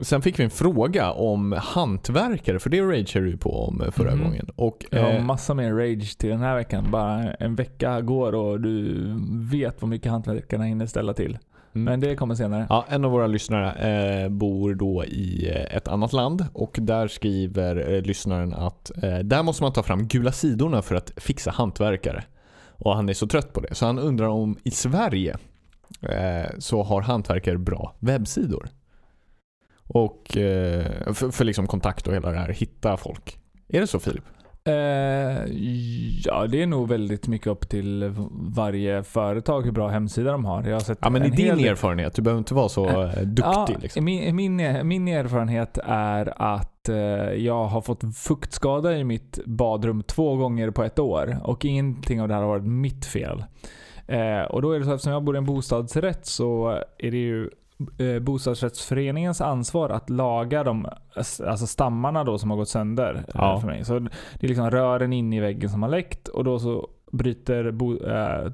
Sen 0.00 0.22
fick 0.22 0.38
vi 0.38 0.44
en 0.44 0.50
fråga 0.50 1.12
om 1.12 1.52
hantverkare, 1.58 2.58
för 2.58 2.70
det 2.70 2.80
rageade 2.80 3.30
du 3.30 3.36
på 3.36 3.64
om 3.66 3.82
förra 3.92 4.14
Mhm. 4.14 4.24
gången. 4.24 4.48
Och, 4.56 4.84
Jag 4.90 5.02
har 5.02 5.12
eh, 5.12 5.24
massa 5.24 5.54
mer 5.54 5.72
rage 5.74 6.18
till 6.18 6.30
den 6.30 6.40
här 6.40 6.56
veckan. 6.56 6.90
Bara 6.90 7.32
en 7.34 7.54
vecka 7.54 8.00
går 8.00 8.34
och 8.34 8.60
du 8.60 9.04
vet 9.52 9.82
vad 9.82 9.88
mycket 9.88 10.12
hantverkarna 10.12 10.64
hinner 10.64 10.86
ställa 10.86 11.14
till. 11.14 11.38
Mm. 11.74 11.84
Men 11.84 12.00
det 12.00 12.16
kommer 12.16 12.34
senare. 12.34 12.66
Ja, 12.68 12.86
en 12.88 13.04
av 13.04 13.10
våra 13.10 13.26
lyssnare 13.26 13.72
eh, 13.72 14.28
bor 14.28 14.74
då 14.74 15.04
i 15.04 15.48
eh, 15.48 15.76
ett 15.76 15.88
annat 15.88 16.12
land 16.12 16.46
och 16.52 16.78
där 16.80 17.08
skriver 17.08 17.92
eh, 17.92 18.02
lyssnaren 18.02 18.54
att 18.54 18.90
eh, 19.02 19.18
där 19.18 19.42
måste 19.42 19.62
man 19.62 19.72
ta 19.72 19.82
fram 19.82 20.06
gula 20.08 20.32
sidorna 20.32 20.82
för 20.82 20.94
att 20.94 21.12
fixa 21.16 21.50
hantverkare. 21.50 22.24
Och 22.84 22.96
han 22.96 23.08
är 23.08 23.14
så 23.14 23.26
trött 23.26 23.52
på 23.52 23.60
det. 23.60 23.74
Så 23.74 23.86
han 23.86 23.98
undrar 23.98 24.28
om 24.28 24.58
i 24.62 24.70
Sverige 24.70 25.36
eh, 26.00 26.50
så 26.58 26.82
har 26.82 27.02
hantverkare 27.02 27.58
bra 27.58 27.94
webbsidor. 27.98 28.68
Och 29.86 30.36
eh, 30.36 31.12
för, 31.12 31.30
för 31.30 31.44
liksom 31.44 31.66
kontakt 31.66 32.06
och 32.06 32.14
hela 32.14 32.30
det 32.30 32.38
här, 32.38 32.48
hitta 32.48 32.96
folk. 32.96 33.38
Är 33.68 33.80
det 33.80 33.86
så 33.86 33.98
Filip? 33.98 34.24
Eh, 34.64 34.74
ja, 36.24 36.46
det 36.46 36.62
är 36.62 36.66
nog 36.66 36.88
väldigt 36.88 37.28
mycket 37.28 37.46
upp 37.46 37.68
till 37.68 38.12
varje 38.32 39.02
företag 39.02 39.62
hur 39.62 39.72
bra 39.72 39.88
hemsida 39.88 40.32
de 40.32 40.44
har. 40.44 40.62
Jag 40.64 40.72
har 40.72 40.80
sett 40.80 40.98
Ja 41.02 41.10
men 41.10 41.22
i 41.22 41.24
hel 41.26 41.36
din 41.36 41.56
del- 41.56 41.64
erfarenhet, 41.64 42.14
du 42.14 42.22
behöver 42.22 42.38
inte 42.38 42.54
vara 42.54 42.68
så 42.68 42.86
eh, 42.88 43.06
duktig 43.22 43.42
Ja, 43.44 43.66
liksom. 43.80 44.04
min, 44.04 44.36
min, 44.36 44.86
min 44.88 45.08
erfarenhet 45.08 45.78
är 45.84 46.42
att 46.42 46.88
eh, 46.88 46.96
jag 47.32 47.64
har 47.64 47.80
fått 47.80 48.16
fuktskada 48.16 48.96
i 48.98 49.04
mitt 49.04 49.38
badrum 49.46 50.02
två 50.02 50.36
gånger 50.36 50.70
på 50.70 50.82
ett 50.82 50.98
år 50.98 51.36
och 51.44 51.64
ingenting 51.64 52.20
av 52.22 52.28
det 52.28 52.34
här 52.34 52.40
har 52.40 52.48
varit 52.48 52.64
mitt 52.64 53.04
fel. 53.06 53.44
Och 54.50 54.62
då 54.62 54.72
är 54.72 54.78
det 54.78 54.84
så 54.84 54.90
att 54.90 54.94
eftersom 54.94 55.12
jag 55.12 55.24
bor 55.24 55.34
i 55.34 55.38
en 55.38 55.44
bostadsrätt 55.44 56.26
så 56.26 56.78
är 56.98 57.10
det 57.10 57.16
ju 57.16 57.50
bostadsrättsföreningens 58.20 59.40
ansvar 59.40 59.90
att 59.90 60.10
laga 60.10 60.64
de 60.64 60.86
alltså 61.46 61.66
stammarna 61.66 62.24
då 62.24 62.38
som 62.38 62.50
har 62.50 62.56
gått 62.56 62.68
sönder 62.68 63.14
eh, 63.14 63.34
Ja. 63.34 63.60
för 63.60 63.66
mig. 63.68 63.84
Så 63.84 63.98
det 63.98 64.08
är 64.40 64.48
liksom 64.48 64.70
rören 64.70 65.12
in 65.12 65.32
i 65.32 65.40
väggen 65.40 65.70
som 65.70 65.82
har 65.82 65.90
läckt 65.90 66.28
och 66.28 66.44
då 66.44 66.58
så 66.58 66.88
bryter 67.12 67.70
bo, 67.70 68.04
eh, 68.04 68.52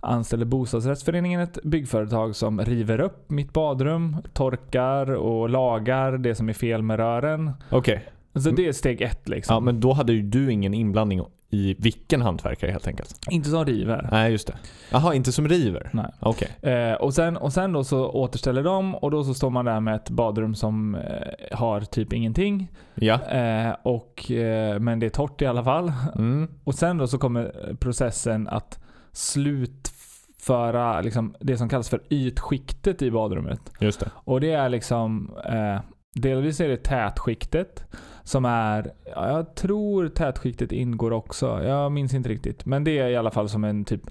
anställer 0.00 0.44
bostadsrättsföreningen 0.44 1.40
ett 1.40 1.58
byggföretag 1.62 2.36
som 2.36 2.60
river 2.60 3.00
upp 3.00 3.30
mitt 3.30 3.52
badrum, 3.52 4.16
torkar 4.32 5.10
och 5.14 5.48
lagar 5.50 6.18
det 6.18 6.34
som 6.34 6.48
är 6.48 6.52
fel 6.52 6.82
med 6.82 6.96
rören. 6.96 7.50
Okej. 7.70 8.04
Så 8.34 8.50
det 8.50 8.68
är 8.68 8.72
steg 8.72 9.00
ett 9.02 9.28
liksom. 9.28 9.54
Ja 9.54 9.60
men 9.60 9.80
då 9.80 9.92
hade 9.92 10.12
ju 10.12 10.22
du 10.22 10.52
ingen 10.52 10.74
inblandning 10.74 11.22
i 11.52 11.74
vilken 11.78 12.22
hantverkare 12.22 12.70
helt 12.70 12.86
enkelt. 12.86 13.14
Inte 13.30 13.50
som 13.50 13.64
river. 13.64 14.08
Nej 14.12 14.32
just 14.32 14.46
det. 14.46 14.54
Jaha, 14.90 15.14
inte 15.14 15.32
som 15.32 15.48
river? 15.48 15.90
Nej. 15.92 16.10
Okej. 16.20 16.72
Eh, 16.72 16.94
och, 16.94 17.14
sen, 17.14 17.36
och 17.36 17.52
sen 17.52 17.72
då 17.72 17.84
så 17.84 18.10
återställer 18.10 18.62
de 18.62 18.94
och 18.94 19.10
då 19.10 19.24
så 19.24 19.34
står 19.34 19.50
man 19.50 19.64
där 19.64 19.80
med 19.80 19.94
ett 19.94 20.10
badrum 20.10 20.54
som 20.54 20.94
eh, 20.94 21.58
har 21.58 21.80
typ 21.80 22.12
ingenting. 22.12 22.68
Ja. 22.94 23.20
Eh, 23.22 23.76
och, 23.82 24.30
eh, 24.30 24.80
men 24.80 25.00
det 25.00 25.06
är 25.06 25.10
torrt 25.10 25.42
i 25.42 25.46
alla 25.46 25.64
fall. 25.64 25.92
Mm. 26.14 26.48
Och 26.64 26.74
sen 26.74 26.98
då 26.98 27.06
så 27.06 27.18
kommer 27.18 27.76
processen 27.80 28.48
att 28.48 28.78
slutföra 29.12 31.00
liksom 31.00 31.34
det 31.40 31.56
som 31.56 31.68
kallas 31.68 31.88
för 31.88 32.02
ytskiktet 32.10 33.02
i 33.02 33.10
badrummet. 33.10 33.60
Just 33.80 34.00
det. 34.00 34.10
Och 34.14 34.40
det 34.40 34.52
är 34.52 34.68
liksom 34.68 35.36
eh, 35.44 35.80
Delvis 36.14 36.60
är 36.60 36.68
det 36.68 36.76
tätskiktet 36.76 37.84
som 38.24 38.44
är, 38.44 38.92
ja, 39.14 39.28
jag 39.28 39.54
tror 39.54 40.08
tätskiktet 40.08 40.72
ingår 40.72 41.10
också. 41.10 41.64
Jag 41.64 41.92
minns 41.92 42.14
inte 42.14 42.28
riktigt. 42.28 42.66
Men 42.66 42.84
det 42.84 42.98
är 42.98 43.08
i 43.08 43.16
alla 43.16 43.30
fall 43.30 43.48
som 43.48 43.64
en 43.64 43.84
typ 43.84 44.02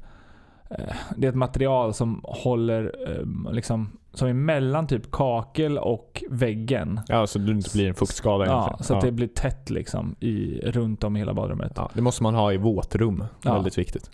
eh, 0.69 0.95
det 1.17 1.27
är 1.27 1.29
ett 1.29 1.35
material 1.35 1.93
som 1.93 2.21
håller 2.23 2.95
eh, 3.07 3.53
liksom 3.53 3.97
som 4.13 4.27
är 4.27 4.33
mellan 4.33 4.87
typ 4.87 5.11
kakel 5.11 5.77
och 5.77 6.23
väggen. 6.29 6.99
Ja, 7.07 7.27
så 7.27 7.39
du 7.39 7.51
inte 7.51 7.69
blir 7.73 7.87
en 7.87 7.95
fuktskada 7.95 8.45
Ja, 8.45 8.51
egentligen. 8.51 8.83
så 8.83 8.95
att 8.95 9.03
ja. 9.03 9.09
det 9.09 9.11
blir 9.11 9.27
tätt 9.27 9.69
liksom 9.69 10.15
i, 10.19 10.59
runt 10.63 11.03
om 11.03 11.15
i 11.15 11.19
hela 11.19 11.33
badrummet. 11.33 11.71
Ja, 11.75 11.89
det 11.93 12.01
måste 12.01 12.23
man 12.23 12.35
ha 12.35 12.53
i 12.53 12.57
våtrum. 12.57 13.23
Ja. 13.43 13.53
Väldigt 13.53 13.77
viktigt. 13.77 14.11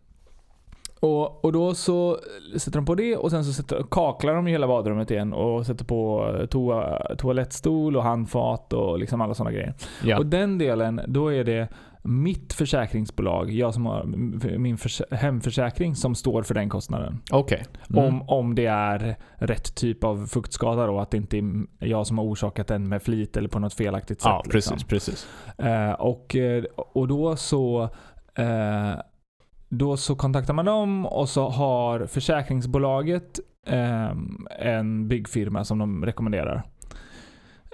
Och, 1.00 1.46
och 1.46 1.52
då 1.52 1.76
så 1.76 2.20
sätter 2.58 2.78
de 2.78 2.86
på 2.86 2.96
det 2.96 3.16
och 3.18 3.32
sen 3.32 3.46
så 3.46 3.54
sätter, 3.54 3.84
kaklar 3.92 4.36
de 4.36 4.46
hela 4.46 4.68
badrummet 4.68 5.12
igen 5.12 5.34
och 5.34 5.66
sätter 5.66 5.86
på 5.86 6.32
toa, 6.50 7.02
toalettstol 7.16 7.98
och 7.98 8.04
handfat 8.04 8.74
och 8.74 9.00
liksom 9.00 9.22
alla 9.22 9.34
sådana 9.34 9.52
grejer. 9.52 9.74
Ja. 10.04 10.18
Och 10.18 10.26
den 10.26 10.58
delen, 10.58 11.02
då 11.08 11.34
är 11.34 11.44
det 11.44 11.68
mitt 12.02 12.54
försäkringsbolag, 12.54 13.52
jag 13.52 13.74
som 13.74 13.86
har 13.86 14.04
min 14.58 14.78
förs- 14.78 15.02
hemförsäkring, 15.12 15.96
som 15.96 16.16
står 16.16 16.44
för 16.44 16.54
den 16.54 16.70
kostnaden. 16.70 17.20
Okej. 17.32 17.66
Mm. 17.90 18.06
Om, 18.06 18.30
om 18.30 18.56
det 18.56 18.66
är 18.66 19.16
rätt 19.36 19.76
typ 19.76 20.04
av 20.04 20.28
fuktskada 20.28 20.86
då, 20.86 21.00
att 21.00 21.12
det 21.12 21.18
inte 21.18 21.38
är 21.38 21.88
jag 21.88 22.08
som 22.08 22.18
har 22.18 22.26
orsakat 22.26 22.68
den 22.68 22.90
med 22.90 23.02
flit 23.02 23.38
eller 23.38 23.50
på 23.50 23.60
något 23.60 23.74
felaktigt 23.74 24.22
sätt. 24.22 24.30
Ja, 24.30 24.44
liksom. 24.54 24.78
precis, 24.78 24.88
precis. 24.88 25.28
Eh, 25.58 25.92
och, 25.92 26.36
eh, 26.36 26.64
och 26.76 27.08
då 27.08 27.36
så 27.36 27.90
eh, 28.36 28.92
då 29.70 29.98
så 29.98 30.16
kontaktar 30.16 30.54
man 30.54 30.66
dem 30.66 31.06
och 31.06 31.30
så 31.30 31.50
har 31.50 32.06
försäkringsbolaget 32.06 33.40
eh, 33.68 34.12
en 34.60 35.08
byggfirma 35.08 35.64
som 35.64 35.80
de 35.80 36.06
rekommenderar. 36.06 36.64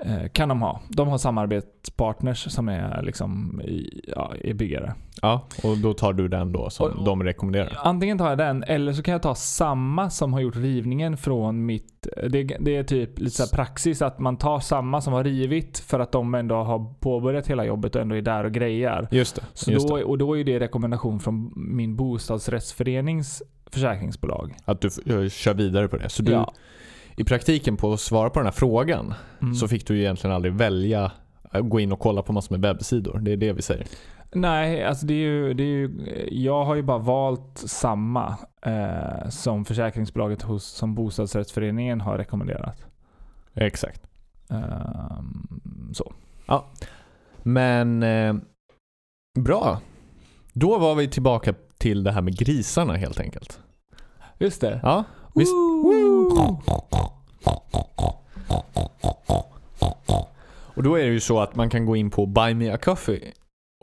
Eh, 0.06 0.30
kan 0.34 0.50
de 0.50 0.62
ha. 0.62 0.82
De 0.90 1.08
har 1.08 1.18
samarbetspartners 1.18 2.52
som 2.52 2.70
är, 2.70 3.02
liksom, 3.02 3.62
i, 3.62 4.02
ja, 4.16 4.34
är 4.42 4.54
byggare. 4.54 4.94
Ja, 5.24 5.48
och 5.63 5.77
då 5.77 5.94
tar 5.94 6.13
du 6.13 6.27
den 6.27 6.51
då 6.51 6.70
som 6.70 6.86
Och- 6.92 7.06
de 7.06 7.24
rekommenderar. 7.24 7.77
Antingen 7.84 8.18
tar 8.18 8.30
jag 8.30 8.38
den 8.38 8.63
eller 8.63 8.94
så 8.94 9.03
kan 9.03 9.12
jag 9.12 9.22
ta 9.22 9.36
samma 9.36 10.10
som 10.10 10.34
har 10.34 10.39
gjort 10.39 10.56
rivningen 10.56 11.18
från 11.18 11.65
mitt... 11.65 12.08
Det, 12.30 12.44
det 12.44 12.75
är 12.75 12.84
typ 12.84 13.20
lite 13.20 13.32
så 13.48 13.56
praxis 13.56 14.01
att 14.01 14.20
man 14.20 14.38
tar 14.38 14.60
samma 14.60 15.01
som 15.01 15.13
har 15.13 15.24
rivit 15.24 15.80
för 15.80 16.00
att 16.00 16.12
de 16.12 16.36
ändå 16.36 16.56
har 16.56 16.94
påbörjat 17.00 17.48
hela 17.48 17.65
jobbet 17.65 17.96
och 17.96 18.01
ändå 18.01 18.15
är 18.15 18.22
där 18.22 18.44
och 18.44 18.51
grejar. 18.51 19.08
Just 19.12 19.36
det. 19.36 19.42
Så 19.53 19.72
just 19.72 19.88
då, 19.88 19.98
det. 19.98 20.03
och 20.03 20.18
då 20.18 20.38
är 20.38 20.44
det 20.44 20.60
rekommendation 20.60 21.20
från 21.20 21.51
min 21.56 21.96
bostadsrättsförenings 21.96 23.44
försäkringsbolag. 23.72 24.53
Att 24.65 24.82
du 24.82 24.88
eh, 24.88 25.30
kör 25.30 25.53
vidare 25.53 25.88
på 25.88 25.98
det. 25.98 26.10
Så 26.10 26.24
du, 26.24 26.32
Ja. 26.32 26.53
i 27.18 27.24
praktiken 27.24 27.77
på 27.77 27.94
att 27.94 28.00
svara 28.00 28.30
på 28.30 28.39
den 28.39 28.46
här 28.46 28.51
frågan 28.53 29.13
Mm. 29.42 29.56
så 29.56 29.68
fick 29.68 29.88
du 29.88 30.00
egentligen 30.00 30.36
aldrig 30.36 30.53
välja 30.53 31.12
att 31.51 31.70
gå 31.70 31.80
in 31.80 31.92
och 31.92 32.00
kolla 32.00 32.22
på 32.22 32.34
massor 32.34 32.58
med 32.58 32.62
webbsidor. 32.62 33.20
Det 33.20 33.32
är 33.32 33.38
det 33.38 33.53
vi 33.53 33.62
säger. 33.62 33.86
Nej, 34.36 34.84
alltså 34.84 35.06
det 35.06 35.13
är 35.13 35.18
ju, 35.18 35.54
det 35.54 35.63
är 35.63 35.68
ju, 35.68 35.90
jag 36.32 36.66
har 36.66 36.75
ju 36.75 36.82
bara 36.82 36.98
valt 36.98 37.58
samma 37.58 38.38
eh, 38.62 39.30
som 39.30 39.66
försäkringsbolaget 39.66 40.42
hos, 40.42 40.66
som 40.66 40.96
bostadsrättsföreningen 40.96 42.02
har 42.02 42.18
rekommenderat. 42.18 42.86
Exakt. 43.54 44.02
Ehm, 44.50 45.94
så. 45.94 46.13
Men 47.44 48.04
eh, 48.04 48.36
bra. 49.40 49.80
Då 50.54 50.78
var 50.78 50.96
vi 50.96 51.08
tillbaka 51.08 51.54
till 51.78 52.04
det 52.04 52.12
här 52.12 52.22
med 52.22 52.38
grisarna 52.38 52.96
helt 52.96 53.20
enkelt. 53.20 53.60
Just 54.38 54.62
det. 54.62 54.80
Ja, 54.84 55.04
visst. 55.36 55.54
Och 60.75 60.84
då 60.84 60.96
är 60.96 61.06
det 61.06 61.12
ju 61.12 61.20
så 61.20 61.40
att 61.40 61.56
man 61.56 61.70
kan 61.70 61.86
gå 61.86 61.96
in 61.96 62.10
på 62.10 62.25
Buy 62.25 62.54
Me 62.54 62.70
A 62.70 62.78
Coffee 62.78 63.34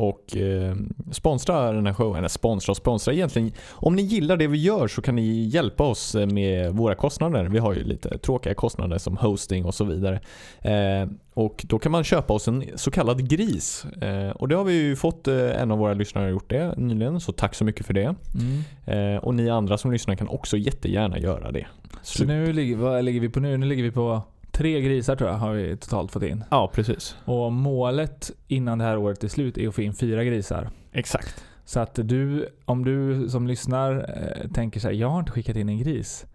och 0.01 0.37
eh, 0.37 0.75
sponsra 1.13 1.73
den 1.73 1.87
här 1.87 1.93
showen. 1.93 2.19
Eller 2.19 2.29
sponsra 2.29 2.71
och 2.71 2.77
sponsra 2.77 3.13
egentligen. 3.13 3.53
Om 3.71 3.97
ni 3.97 4.03
gillar 4.03 4.37
det 4.37 4.47
vi 4.47 4.59
gör 4.59 4.89
så 4.89 5.03
kan 5.03 5.17
ni 5.17 5.43
hjälpa 5.43 5.85
oss 5.85 6.15
med 6.15 6.73
våra 6.73 6.95
kostnader. 6.95 7.45
Vi 7.45 7.59
har 7.59 7.75
ju 7.75 7.85
lite 7.85 8.19
tråkiga 8.19 8.55
kostnader 8.55 8.99
som 8.99 9.17
hosting 9.17 9.65
och 9.65 9.75
så 9.75 9.85
vidare. 9.85 10.21
Eh, 10.61 11.09
och 11.35 11.65
då 11.69 11.79
kan 11.79 11.93
man 11.93 12.05
köpa 12.05 12.33
oss 12.33 12.49
en 12.49 12.65
så 12.75 12.91
kallad 12.91 13.29
gris. 13.29 13.85
Eh, 13.85 14.31
och 14.31 14.49
det 14.49 14.55
har 14.55 14.65
vi 14.65 14.73
ju 14.73 14.97
fått, 14.97 15.29
eh, 15.29 15.63
en 15.63 15.71
av 15.71 15.79
våra 15.79 15.95
lyssnare 15.95 16.25
har 16.25 16.31
gjort 16.31 16.51
det 16.51 16.75
nyligen. 16.77 17.21
Så 17.21 17.33
tack 17.33 17.55
så 17.55 17.65
mycket 17.65 17.87
för 17.87 17.95
det. 17.95 18.15
Mm. 18.35 19.15
Eh, 19.15 19.25
och 19.25 19.35
ni 19.35 19.51
andra 19.51 19.79
som 19.79 19.93
lyssnar 19.93 20.15
kan 20.15 20.29
också 20.29 20.57
jättegärna 20.57 21.19
göra 21.19 21.53
det. 21.53 21.67
Så 22.03 22.25
nu 22.25 22.53
ligger, 22.53 22.77
vad 22.77 23.05
ligger 23.05 23.21
vi 23.21 23.29
på 23.29 23.41
nu? 23.41 23.57
Nu 23.57 23.67
ligger 23.67 23.83
vi 23.83 23.91
på 23.91 24.23
tre 24.53 24.81
grisar 24.81 25.17
tror 25.17 25.31
jag 25.31 25.37
har 25.37 25.53
vi 25.53 25.77
totalt 25.77 26.13
fått 26.13 26.23
in. 26.23 26.45
Ja, 26.51 26.71
precis. 26.75 27.17
Och 27.25 27.53
målet 27.53 28.31
innan 28.49 28.79
det 28.79 28.85
här 28.85 28.97
året 28.97 29.25
är 29.25 29.29
slut 29.29 29.59
är 29.59 29.69
att 29.69 29.75
få 29.75 29.83
in 29.83 29.95
fyra 29.95 30.25
grisar. 30.25 30.71
Exakt. 30.93 31.45
Så 31.65 31.81
att 31.81 31.95
du, 31.95 32.49
om 32.65 32.85
du 32.85 33.29
som 33.29 33.47
lyssnar 33.47 33.93
eh, 33.95 34.51
tänker 34.51 34.81
så 34.81 34.89
här, 34.89 34.95
jag 34.95 35.09
har 35.09 35.21
inte 35.21 35.33
skickat 35.33 35.57
in 35.57 35.69
en 35.69 35.79
gris. 35.79 36.27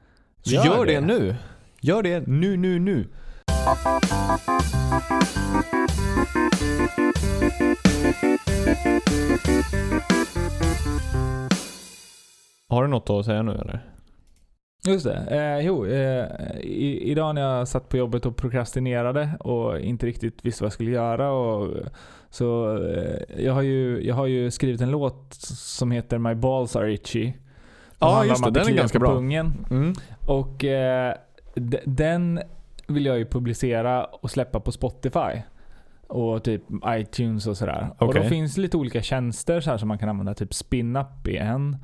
Så 0.41 0.51
gör, 0.55 0.85
det. 0.85 1.01
nu. 1.01 1.35
Gör 1.81 2.03
det 2.03 2.27
nu, 2.27 2.57
nu, 2.57 2.79
nu. 2.79 3.07
Har 12.69 12.81
du 12.81 12.87
något 12.87 13.09
att 13.09 13.25
säga 13.25 13.41
nu 13.41 13.51
eller? 13.51 13.94
Just 14.87 15.05
det. 15.05 15.27
Eh, 15.29 15.65
jo, 15.65 15.85
eh, 15.85 16.25
i, 16.59 17.11
idag 17.11 17.35
när 17.35 17.41
jag 17.41 17.67
satt 17.67 17.89
på 17.89 17.97
jobbet 17.97 18.25
och 18.25 18.35
prokrastinerade 18.35 19.29
och 19.39 19.79
inte 19.79 20.05
riktigt 20.05 20.45
visste 20.45 20.63
vad 20.63 20.65
jag 20.65 20.73
skulle 20.73 20.91
göra. 20.91 21.31
Och, 21.31 21.77
så 22.29 22.77
eh, 22.87 23.43
jag, 23.45 23.53
har 23.53 23.61
ju, 23.61 24.01
jag 24.03 24.15
har 24.15 24.25
ju 24.25 24.51
skrivit 24.51 24.81
en 24.81 24.91
låt 24.91 25.33
som 25.57 25.91
heter 25.91 26.17
My 26.17 26.35
balls 26.35 26.75
are 26.75 26.93
itchy. 26.93 27.33
Ja, 27.99 28.07
handlar 28.07 28.25
just 28.25 28.43
det. 28.43 28.51
Den 28.51 28.67
är 28.67 28.71
ganska 28.71 28.99
bra. 28.99 29.13
Pungen. 29.13 29.65
Mm. 29.69 29.93
Och 30.25 30.63
eh, 30.63 31.13
den 31.85 32.39
vill 32.87 33.05
jag 33.05 33.17
ju 33.17 33.25
publicera 33.25 34.05
och 34.05 34.31
släppa 34.31 34.59
på 34.59 34.71
Spotify. 34.71 35.41
Och 36.07 36.43
typ 36.43 36.61
iTunes 36.87 37.47
och 37.47 37.57
sådär. 37.57 37.89
Och 37.97 38.09
Okej. 38.09 38.21
då 38.21 38.29
finns 38.29 38.57
lite 38.57 38.77
olika 38.77 39.01
tjänster 39.01 39.61
så 39.61 39.69
här 39.69 39.77
som 39.77 39.87
man 39.87 39.97
kan 39.97 40.09
använda. 40.09 40.33
Typ 40.33 40.53
SpinUp 40.53 41.27
är 41.27 41.41
en. 41.41 41.77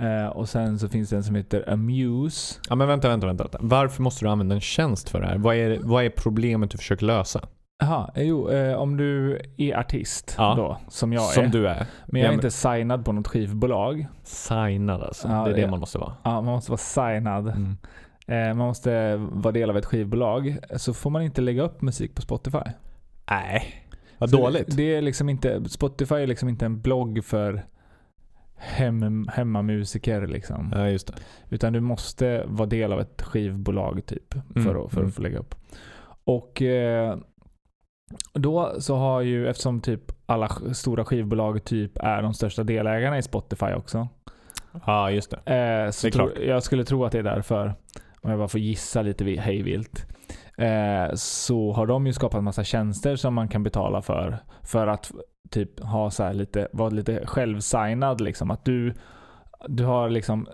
Eh, 0.00 0.26
och 0.26 0.48
sen 0.48 0.78
så 0.78 0.88
finns 0.88 1.10
det 1.10 1.16
en 1.16 1.24
som 1.24 1.34
heter 1.34 1.70
Amuse. 1.72 2.60
Ja 2.68 2.74
men 2.74 2.88
vänta, 2.88 3.08
vänta, 3.08 3.26
vänta. 3.26 3.58
Varför 3.60 4.02
måste 4.02 4.24
du 4.24 4.28
använda 4.28 4.54
en 4.54 4.60
tjänst 4.60 5.08
för 5.08 5.20
det 5.20 5.26
här? 5.26 5.38
Vad 5.38 5.56
är, 5.56 5.78
vad 5.82 6.04
är 6.04 6.10
problemet 6.10 6.70
du 6.70 6.78
försöker 6.78 7.06
lösa? 7.06 7.40
Jaha, 7.78 8.10
jo, 8.16 8.50
eh, 8.50 8.74
om 8.76 8.96
du 8.96 9.40
är 9.56 9.76
artist 9.78 10.34
Ja. 10.38 10.54
då, 10.56 10.78
som 10.88 11.12
jag 11.12 11.22
Som 11.22 11.44
är. 11.44 11.48
du 11.48 11.68
är. 11.68 11.86
Men 12.06 12.20
jag 12.22 12.30
är 12.30 12.34
inte 12.34 12.50
signad 12.50 13.04
på 13.04 13.12
något 13.12 13.28
skivbolag. 13.28 14.06
Signad 14.22 15.02
alltså. 15.02 15.28
Ja, 15.28 15.44
det 15.44 15.50
är 15.50 15.56
det 15.56 15.70
man 15.70 15.80
måste 15.80 15.98
vara. 15.98 16.14
Ja, 16.22 16.30
man 16.40 16.44
måste 16.54 16.70
vara 16.70 16.78
signad. 16.78 17.48
Mm. 17.48 17.76
Eh, 18.26 18.54
man 18.54 18.66
måste 18.66 19.16
vara 19.16 19.52
del 19.52 19.70
av 19.70 19.76
ett 19.76 19.84
skivbolag. 19.84 20.56
Så 20.76 20.94
får 20.94 21.10
man 21.10 21.22
inte 21.22 21.40
lägga 21.40 21.62
upp 21.62 21.82
musik 21.82 22.14
på 22.14 22.22
Spotify. 22.22 22.58
Nej. 23.30 23.62
Vad 24.18 24.30
Så 24.30 24.36
dåligt. 24.36 24.66
Det, 24.70 24.76
det 24.76 24.94
är 24.96 25.02
liksom 25.02 25.28
inte, 25.28 25.68
Spotify 25.68 26.14
är 26.14 26.26
liksom 26.26 26.48
inte 26.48 26.64
en 26.66 26.80
blogg 26.80 27.24
för 27.24 27.62
hem, 28.62 29.28
hemmamusiker 29.32 30.26
liksom. 30.26 30.72
Ja, 30.74 30.88
just 30.88 31.06
det. 31.06 31.14
Utan 31.50 31.72
du 31.72 31.80
måste 31.80 32.44
vara 32.46 32.66
del 32.68 32.92
av 32.92 33.00
ett 33.00 33.22
skivbolag 33.22 34.06
typ 34.06 34.34
Mm, 34.34 34.64
för, 34.64 34.84
att, 34.84 34.90
för 34.92 34.98
mm. 35.00 35.08
att 35.08 35.14
få 35.14 35.22
lägga 35.22 35.38
upp. 35.38 35.54
Och 36.24 36.62
eh, 36.62 37.16
då 38.34 38.72
så 38.78 38.96
har 38.96 39.20
ju, 39.20 39.48
eftersom 39.48 39.80
typ 39.80 40.02
alla 40.26 40.48
stora 40.72 41.04
skivbolag 41.04 41.64
typ 41.64 41.98
är 41.98 42.22
de 42.22 42.34
största 42.34 42.62
delägarna 42.64 43.18
i 43.18 43.22
Spotify 43.22 43.72
också. 43.72 44.08
Ja, 44.86 45.10
just 45.10 45.30
det. 45.30 45.36
Eh, 45.36 45.90
så 45.90 46.06
Det 46.06 46.08
är 46.08 46.12
klart. 46.12 46.30
jag 46.46 46.62
skulle 46.62 46.84
tro 46.84 47.04
att 47.04 47.12
det 47.12 47.18
är 47.18 47.22
därför, 47.22 47.74
om 48.20 48.30
jag 48.30 48.38
bara 48.38 48.48
får 48.48 48.60
gissa 48.60 49.02
lite 49.02 49.24
vi- 49.24 49.36
hejvilt. 49.36 50.06
Eh, 50.58 51.14
så 51.14 51.72
har 51.72 51.86
de 51.86 52.06
ju 52.06 52.12
skapat 52.12 52.44
massa 52.44 52.64
tjänster 52.64 53.16
som 53.16 53.34
man 53.34 53.48
kan 53.48 53.62
betala 53.62 54.02
för. 54.02 54.38
För 54.62 54.86
att 54.86 55.10
typ 55.52 55.80
ha 55.80 56.10
så 56.10 56.22
här 56.22 56.34
lite, 56.34 56.68
vara 56.72 56.90
lite 56.90 57.26
självsignad 57.26 58.20
liksom. 58.20 58.50
Att 58.50 58.64
du, 58.64 58.94
du 59.68 59.84
har 59.84 60.10
liksom 60.10 60.46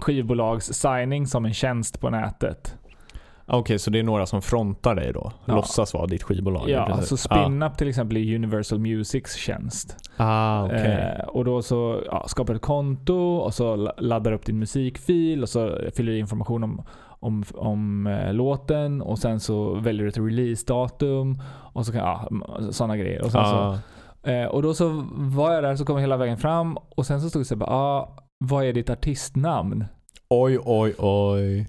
skivbolags-signing 0.00 1.26
som 1.26 1.44
en 1.44 1.54
tjänst 1.54 2.00
på 2.00 2.10
nätet. 2.10 2.76
Okej, 3.50 3.78
så 3.78 3.90
det 3.90 3.98
är 3.98 4.02
några 4.02 4.26
som 4.26 4.42
frontar 4.42 4.94
dig 4.94 5.12
då? 5.12 5.32
Ja. 5.44 5.54
Låtsas 5.54 5.94
vara 5.94 6.06
ditt 6.06 6.22
skivbolag? 6.22 6.68
Ja, 6.68 7.02
så 7.02 7.16
SpinUp 7.16 7.76
till 7.76 7.88
exempel 7.88 8.16
är 8.16 8.34
Universal 8.34 8.78
Musics 8.78 9.34
tjänst. 9.34 9.96
Ah, 10.16 10.64
okej. 10.64 11.16
Eh, 11.20 11.24
och 11.28 11.44
då 11.44 11.62
så 11.62 12.02
ja, 12.06 12.24
skapar 12.28 12.52
du 12.52 12.56
ett 12.56 12.62
konto 12.62 13.36
och 13.36 13.54
så 13.54 13.76
la- 13.76 13.94
laddar 13.98 14.30
du 14.30 14.36
upp 14.36 14.46
din 14.46 14.58
musikfil 14.58 15.42
och 15.42 15.48
så 15.48 15.78
fyller 15.96 16.12
du 16.12 16.18
information 16.18 16.64
om, 16.64 16.82
om, 17.20 17.44
om 17.54 18.06
eh, 18.06 18.32
låten 18.34 19.02
och 19.02 19.18
sen 19.18 19.40
så 19.40 19.74
väljer 19.74 20.02
du 20.02 20.08
ett 20.08 20.18
releasedatum 20.18 21.42
och 21.72 21.86
så 21.86 21.92
kan, 21.92 22.00
ja, 22.00 22.28
sådana 22.70 22.96
grejer. 22.96 23.24
Och, 23.24 23.30
sen 23.32 23.44
så, 23.44 23.50
ah, 23.56 23.78
eh, 24.22 24.44
och 24.44 24.62
då 24.62 24.74
så 24.74 25.06
var 25.12 25.52
jag 25.52 25.64
där 25.64 25.76
så 25.76 25.84
kom 25.84 25.96
jag 25.96 26.00
hela 26.00 26.16
vägen 26.16 26.38
fram 26.38 26.76
och 26.76 27.06
sen 27.06 27.20
så 27.20 27.28
stod 27.28 27.40
det 27.42 27.46
så 27.46 27.56
bara, 27.56 27.70
ah, 27.70 28.16
vad 28.38 28.64
är 28.64 28.72
ditt 28.72 28.90
artistnamn? 28.90 29.84
oj, 30.28 30.58
oj, 30.64 30.94
oj. 30.98 31.66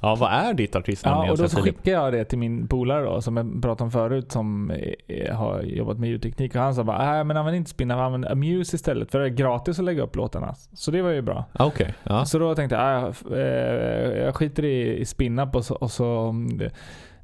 Ja, 0.00 0.14
vad 0.14 0.32
är 0.32 0.54
ditt 0.54 0.76
artistnamn 0.76 1.26
Ja, 1.26 1.32
och 1.32 1.38
då 1.38 1.48
så 1.48 1.62
skickade 1.62 1.90
jag 1.90 2.12
det 2.12 2.24
till 2.24 2.38
min 2.38 2.68
polare 2.68 3.04
då, 3.04 3.20
som 3.20 3.36
jag 3.36 3.62
pratade 3.62 3.84
om 3.84 3.90
förut, 3.90 4.32
som 4.32 4.70
eh, 5.06 5.34
har 5.34 5.62
jobbat 5.62 5.98
med 5.98 6.08
ljudteknik. 6.08 6.54
Och 6.54 6.60
han 6.60 6.74
sa 6.74 6.84
bara, 6.84 7.12
nej 7.12 7.24
men 7.24 7.36
använd 7.36 7.56
inte 7.56 7.70
Spinna, 7.70 8.04
använd 8.04 8.26
Amuse 8.26 8.76
istället. 8.76 9.10
För 9.10 9.18
det 9.18 9.26
är 9.26 9.28
gratis 9.28 9.78
att 9.78 9.84
lägga 9.84 10.02
upp 10.02 10.16
låtarna. 10.16 10.54
Så 10.72 10.90
det 10.90 11.02
var 11.02 11.10
ju 11.10 11.22
bra. 11.22 11.44
Ah, 11.52 11.66
Okej, 11.66 11.94
ja. 12.02 12.24
Så 12.24 12.38
då 12.38 12.54
tänkte 12.54 12.76
jag, 12.76 12.84
ah, 12.84 13.36
eh, 13.36 14.24
jag 14.24 14.34
skiter 14.36 14.64
i, 14.64 14.98
i 14.98 15.04
Spinup 15.04 15.56
och 15.56 15.64
så, 15.64 15.74
och 15.74 15.90
så 15.90 16.34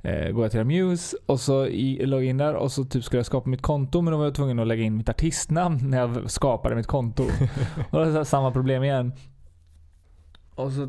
eh, 0.02 0.30
går 0.30 0.44
jag 0.44 0.50
till 0.50 0.60
Amuse 0.60 1.16
och 1.26 1.40
så 1.40 1.66
i, 1.66 2.06
loggar 2.06 2.24
in 2.28 2.36
där 2.38 2.54
och 2.54 2.72
så 2.72 2.84
typ 2.84 3.04
skulle 3.04 3.18
jag 3.18 3.26
skapa 3.26 3.48
mitt 3.50 3.62
konto 3.62 4.00
men 4.00 4.12
då 4.12 4.18
var 4.18 4.24
jag 4.24 4.34
tvungen 4.34 4.58
att 4.58 4.66
lägga 4.66 4.82
in 4.82 4.96
mitt 4.96 5.08
artistnamn 5.08 5.78
när 5.90 5.98
jag 5.98 6.30
skapade 6.30 6.74
mitt 6.74 6.86
konto. 6.86 7.22
och 7.90 8.04
det 8.04 8.10
var 8.10 8.24
samma 8.24 8.50
problem 8.50 8.82
igen. 8.84 9.12
Och, 10.54 10.72
så, 10.72 10.88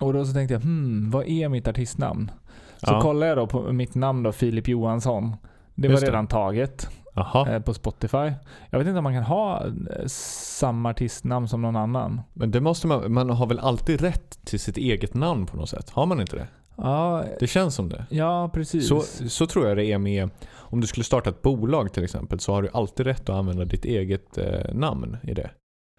och 0.00 0.12
då 0.12 0.24
så 0.24 0.32
tänkte 0.32 0.54
jag, 0.54 0.60
hmm, 0.60 1.10
vad 1.10 1.26
är 1.26 1.48
mitt 1.48 1.68
artistnamn? 1.68 2.30
Så 2.76 2.92
Ja. 2.92 3.00
kollade 3.00 3.26
jag 3.26 3.38
då 3.38 3.46
på 3.46 3.72
mitt 3.72 3.94
namn 3.94 4.22
då, 4.22 4.32
Filip 4.32 4.68
Johansson. 4.68 5.36
Det 5.74 5.88
var 5.88 5.92
Just 5.92 6.04
det. 6.04 6.10
redan 6.10 6.26
taget 6.26 6.88
Jaha, 7.14 7.50
eh, 7.54 7.60
på 7.62 7.74
Spotify. 7.74 8.32
Jag 8.70 8.78
vet 8.78 8.88
inte 8.88 8.98
om 8.98 9.04
man 9.04 9.14
kan 9.14 9.22
ha 9.22 9.66
eh, 9.66 9.70
samma 10.06 10.90
artistnamn 10.90 11.48
som 11.48 11.62
någon 11.62 11.76
annan. 11.76 12.20
men 12.32 12.50
det 12.50 12.60
måste 12.60 12.86
man, 12.86 13.12
man 13.12 13.30
har 13.30 13.46
väl 13.46 13.58
alltid 13.58 14.00
rätt 14.00 14.44
till 14.44 14.60
sitt 14.60 14.76
eget 14.76 15.14
namn 15.14 15.46
på 15.46 15.56
något 15.56 15.68
sätt? 15.68 15.90
Har 15.90 16.06
man 16.06 16.20
inte 16.20 16.36
det? 16.36 16.46
Ja, 16.82 17.24
Det 17.40 17.46
känns 17.46 17.74
som 17.74 17.88
det. 17.88 18.06
ja 18.10 18.50
precis. 18.54 18.88
Så, 18.88 19.00
så 19.28 19.46
tror 19.46 19.68
jag 19.68 19.76
det 19.76 19.84
är 19.84 19.98
med, 19.98 20.30
om 20.54 20.80
du 20.80 20.86
skulle 20.86 21.04
starta 21.04 21.30
ett 21.30 21.42
bolag 21.42 21.92
till 21.92 22.04
exempel 22.04 22.40
så 22.40 22.52
har 22.52 22.62
du 22.62 22.68
alltid 22.72 23.06
rätt 23.06 23.28
att 23.28 23.36
använda 23.36 23.64
ditt 23.64 23.84
eget 23.84 24.38
eh, 24.38 24.74
namn 24.74 25.16
i 25.22 25.34
det. 25.34 25.50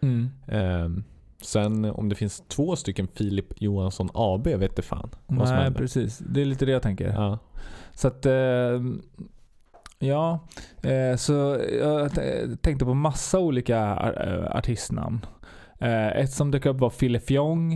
Mm. 0.01 0.29
Ehm, 0.47 1.03
sen 1.41 1.85
om 1.85 2.09
det 2.09 2.15
finns 2.15 2.43
två 2.47 2.75
stycken 2.75 3.07
Filip 3.07 3.61
Johansson 3.61 4.09
AB 4.13 4.47
vet 4.47 4.75
det 4.75 4.81
fan 4.81 5.09
Nej, 5.27 5.73
precis. 5.73 6.17
Det 6.17 6.41
är 6.41 6.45
lite 6.45 6.65
det 6.65 6.71
jag 6.71 6.81
tänker. 6.81 7.07
Ja. 7.07 7.39
Så 7.93 8.07
att, 8.07 8.25
eh, 8.25 8.81
ja. 9.99 10.47
Eh, 10.83 11.15
så 11.15 11.59
jag 11.79 12.11
tänkte 12.61 12.85
på 12.85 12.93
massa 12.93 13.39
olika 13.39 13.77
eh, 14.17 14.55
artistnamn. 14.57 15.25
Eh, 15.79 16.07
ett 16.07 16.31
som 16.31 16.51
dök 16.51 16.65
upp 16.65 16.79
var 16.79 16.89
Fille 16.89 17.19
Fjong. 17.19 17.73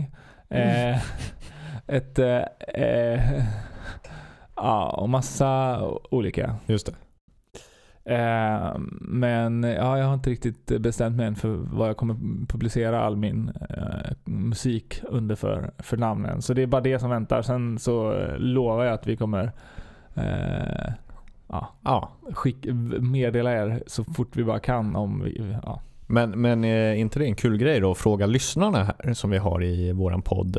Eh, 0.50 0.96
ett, 1.88 2.18
eh, 2.18 2.42
eh, 2.74 3.20
ja, 4.56 4.90
och 4.90 5.08
massa 5.08 5.82
olika. 6.10 6.56
Just 6.66 6.86
det. 6.86 6.94
Eh, 8.14 8.78
men 9.00 9.62
ja, 9.62 9.98
jag 9.98 10.06
har 10.06 10.14
inte 10.14 10.30
riktigt 10.30 10.80
bestämt 10.80 11.16
mig 11.16 11.26
än 11.26 11.36
för 11.36 11.48
vad 11.48 11.88
jag 11.88 11.96
kommer 11.96 12.16
publicera 12.46 13.00
all 13.00 13.16
min 13.16 13.52
eh, 13.70 14.10
musik 14.24 15.00
under 15.08 15.34
för, 15.34 15.70
för 15.78 15.96
namnen. 15.96 16.42
Så 16.42 16.54
det 16.54 16.62
är 16.62 16.66
bara 16.66 16.80
det 16.80 16.98
som 16.98 17.10
väntar. 17.10 17.42
Sen 17.42 17.78
så 17.78 18.12
eh, 18.12 18.38
lovar 18.38 18.84
jag 18.84 18.94
att 18.94 19.06
vi 19.06 19.16
kommer 19.16 19.52
eh, 20.14 20.92
ja, 21.48 21.68
Ja. 21.84 22.10
skick, 22.32 22.66
meddela 23.00 23.52
er 23.52 23.82
så 23.86 24.04
fort 24.04 24.36
vi 24.36 24.44
bara 24.44 24.60
kan 24.60 24.96
om 24.96 25.22
vi, 25.24 25.56
ja. 25.62 25.82
Men, 26.06 26.40
men 26.40 26.64
är 26.64 26.94
inte 26.94 27.18
det 27.18 27.24
en 27.24 27.34
kul 27.34 27.58
grej 27.58 27.80
då 27.80 27.90
att 27.90 27.98
fråga 27.98 28.26
lyssnarna 28.26 28.84
här 28.84 29.14
som 29.14 29.30
vi 29.30 29.38
har 29.38 29.62
i 29.62 29.92
våran 29.92 30.22
podd? 30.22 30.56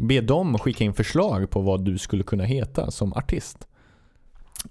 Be 0.00 0.20
dem 0.20 0.58
skicka 0.58 0.84
in 0.84 0.94
förslag 0.94 1.50
på 1.50 1.60
vad 1.60 1.84
du 1.84 1.98
skulle 1.98 2.22
kunna 2.22 2.44
heta 2.44 2.90
som 2.90 3.12
artist. 3.12 3.68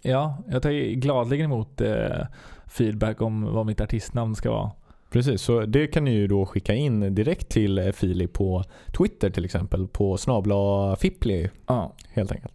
ja, 0.02 0.38
jag 0.48 0.62
tar 0.64 0.96
gladligen 0.96 1.46
emot 1.46 1.82
eh, 1.82 2.26
feedback 2.68 3.22
om 3.22 3.44
vad 3.44 3.66
mitt 3.66 3.82
artistnamn 3.82 4.36
ska 4.36 4.52
vara. 4.52 4.72
Precis, 5.12 5.42
så 5.42 5.62
det 5.66 5.88
kan 5.88 6.04
ni 6.04 6.12
ju 6.12 6.28
då 6.28 6.46
skicka 6.46 6.74
in 6.74 7.16
direkt 7.16 7.50
till 7.50 7.78
eh, 7.78 7.92
Filip 7.92 8.34
på 8.34 8.64
Twitter 8.98 9.30
till 9.30 9.46
exempel 9.46 9.88
på 9.88 10.18
snabla 10.18 10.96
Fippli 10.96 11.50
Ja, 11.68 11.96
helt 12.14 12.32
enkelt. 12.32 12.54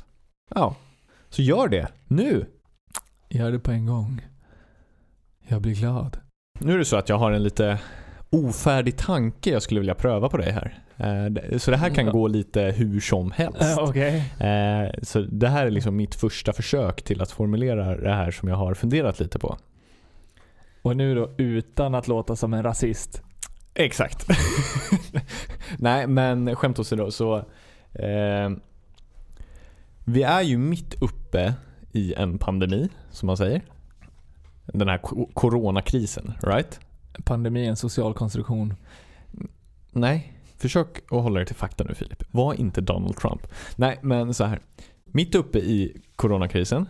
Ja, 0.54 0.74
så 1.28 1.42
gör 1.42 1.68
det 1.68 1.88
nu. 2.06 2.46
gör 3.28 3.52
det 3.52 3.58
på 3.58 3.70
en 3.70 3.86
gång. 3.86 4.26
Jag 5.48 5.62
blir 5.62 5.74
glad. 5.74 6.16
Nu 6.60 6.74
är 6.74 6.78
det 6.78 6.84
så 6.84 6.96
att 6.96 7.08
jag 7.08 7.18
har 7.18 7.32
en 7.32 7.42
lite 7.42 7.78
ofärdig 8.30 8.96
tanke 8.96 9.50
jag 9.50 9.62
skulle 9.62 9.80
vilja 9.80 9.94
pröva 9.94 10.28
på 10.28 10.36
dig 10.36 10.52
här. 10.52 10.83
Eh, 10.96 11.58
Så 11.58 11.70
det 11.70 11.76
här 11.76 11.90
kan 11.90 12.06
Ja. 12.06 12.12
gå 12.12 12.28
lite 12.28 12.60
hur 12.62 13.00
som 13.00 13.30
helst. 13.30 13.78
Okej. 13.78 14.16
Eh, 14.40 14.90
Så 15.02 15.20
det 15.20 15.48
här 15.48 15.66
är 15.66 15.70
liksom 15.70 15.96
mitt 15.96 16.14
första 16.14 16.52
försök 16.52 17.02
till 17.02 17.22
att 17.22 17.30
formulera 17.30 17.96
det 17.96 18.14
här 18.14 18.30
som 18.30 18.48
jag 18.48 18.56
har 18.56 18.74
funderat 18.74 19.20
lite 19.20 19.38
på. 19.38 19.56
Och 20.82 20.96
nu 20.96 21.14
då 21.14 21.30
utan 21.36 21.94
att 21.94 22.08
låta 22.08 22.36
som 22.36 22.54
en 22.54 22.62
rasist. 22.62 23.22
Exakt. 23.74 24.26
Nej, 25.78 26.06
men 26.06 26.56
skämt 26.56 26.78
åsido 26.78 27.10
så 27.10 27.36
eh, 27.92 28.50
Vi 30.04 30.22
är 30.22 30.42
ju 30.42 30.58
mitt 30.58 31.02
uppe 31.02 31.54
i 31.92 32.14
en 32.14 32.38
pandemi, 32.38 32.88
som 33.10 33.26
man 33.26 33.36
säger. 33.36 33.62
Den 34.66 34.88
här 34.88 34.98
coronakrisen, 35.34 36.32
right? 36.42 36.80
Pandemi 37.24 37.64
är 37.66 37.68
en 37.70 37.76
social 37.76 38.14
konstruktion. 38.14 38.74
Nej, 39.92 40.32
försök 40.64 40.98
att 41.12 41.22
hålla 41.22 41.38
dig 41.38 41.46
till 41.46 41.56
fakta 41.56 41.84
nu 41.84 41.94
Filip. 41.94 42.24
Var 42.30 42.54
inte 42.54 42.80
Donald 42.80 43.16
Trump. 43.16 43.46
Nej, 43.76 43.98
men 44.02 44.34
så 44.34 44.44
här. 44.44 44.60
Mitt 45.04 45.34
uppe 45.34 45.58
i 45.58 46.02
coronakrisen. 46.16 46.88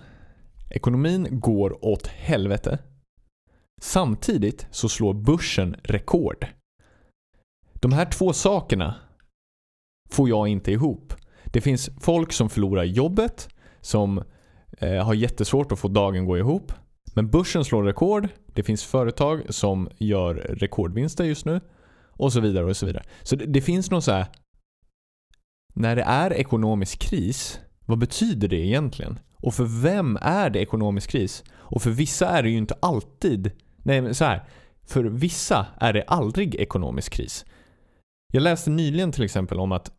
Ekonomin 0.70 1.28
går 1.30 1.84
åt 1.84 2.06
helvete. 2.06 2.78
Samtidigt 3.82 4.66
så 4.70 4.88
slår 4.88 5.14
börsen 5.14 5.76
rekord. 5.82 6.46
De 7.72 7.92
här 7.92 8.04
två 8.04 8.32
sakerna 8.32 8.94
får 10.10 10.28
jag 10.28 10.48
inte 10.48 10.72
ihop. 10.72 11.14
Det 11.44 11.60
finns 11.60 11.90
folk 12.00 12.32
som 12.32 12.50
förlorar 12.50 12.84
jobbet, 12.84 13.48
som 13.80 14.22
eh, 14.78 15.04
har 15.06 15.14
jättesvårt 15.14 15.72
att 15.72 15.78
få 15.78 15.88
dagen 15.88 16.24
gå 16.24 16.38
ihop. 16.38 16.72
Men 17.14 17.30
börsen 17.30 17.64
slår 17.64 17.82
rekord. 17.82 18.28
Det 18.46 18.62
finns 18.62 18.84
företag 18.84 19.42
som 19.48 19.88
gör 19.98 20.34
rekordvinster 20.34 21.24
just 21.24 21.44
nu. 21.44 21.60
Och 22.16 22.32
så 22.32 22.40
vidare 22.40 22.64
och 22.64 22.76
så 22.76 22.86
vidare. 22.86 23.04
Så 23.22 23.36
det, 23.36 23.46
det 23.46 23.60
finns 23.60 23.90
någon 23.90 24.02
så 24.02 24.12
här. 24.12 24.26
När 25.74 25.96
det 25.96 26.02
är 26.02 26.32
ekonomisk 26.32 26.98
kris, 26.98 27.60
vad 27.86 27.98
betyder 27.98 28.48
det 28.48 28.66
egentligen? 28.66 29.18
Och 29.36 29.54
för 29.54 29.82
vem 29.82 30.18
är 30.20 30.50
det 30.50 30.60
ekonomisk 30.60 31.10
kris? 31.10 31.44
Och 31.52 31.82
för 31.82 31.90
vissa 31.90 32.28
är 32.28 32.42
det 32.42 32.50
ju 32.50 32.56
inte 32.56 32.74
alltid, 32.82 33.50
nej 33.82 34.00
men 34.00 34.14
så 34.14 34.24
här. 34.24 34.44
För 34.86 35.04
vissa 35.04 35.66
är 35.80 35.92
det 35.92 36.02
aldrig 36.02 36.54
ekonomisk 36.54 37.12
kris. 37.12 37.44
Jag 38.32 38.42
läste 38.42 38.70
nyligen 38.70 39.12
till 39.12 39.24
exempel 39.24 39.60
om 39.60 39.72
att 39.72 39.92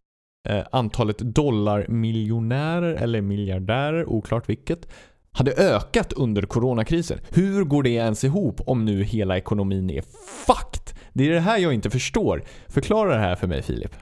eh, 0.50 0.66
antalet 0.72 1.18
dollarmiljonärer 1.18 2.94
eller 2.94 3.22
miljardärer, 3.22 4.06
oklart 4.10 4.50
vilket, 4.50 4.88
hade 5.36 5.52
ökat 5.52 6.14
under 6.14 6.42
coronakrisen. 6.42 7.20
Hur 7.30 7.64
går 7.64 7.84
det 7.84 7.90
ens 7.90 8.24
ihop 8.24 8.62
om 8.66 8.86
nu 8.86 9.04
hela 9.04 9.38
ekonomin 9.38 9.90
är 9.90 10.02
fucked? 10.46 11.00
Det 11.14 11.30
är 11.30 11.34
det 11.34 11.40
här 11.40 11.58
jag 11.58 11.74
inte 11.74 11.90
förstår. 11.90 12.44
Förklara 12.68 13.14
det 13.14 13.20
här 13.20 13.36
för 13.36 13.48
mig 13.48 13.62
Filip. 13.62 13.96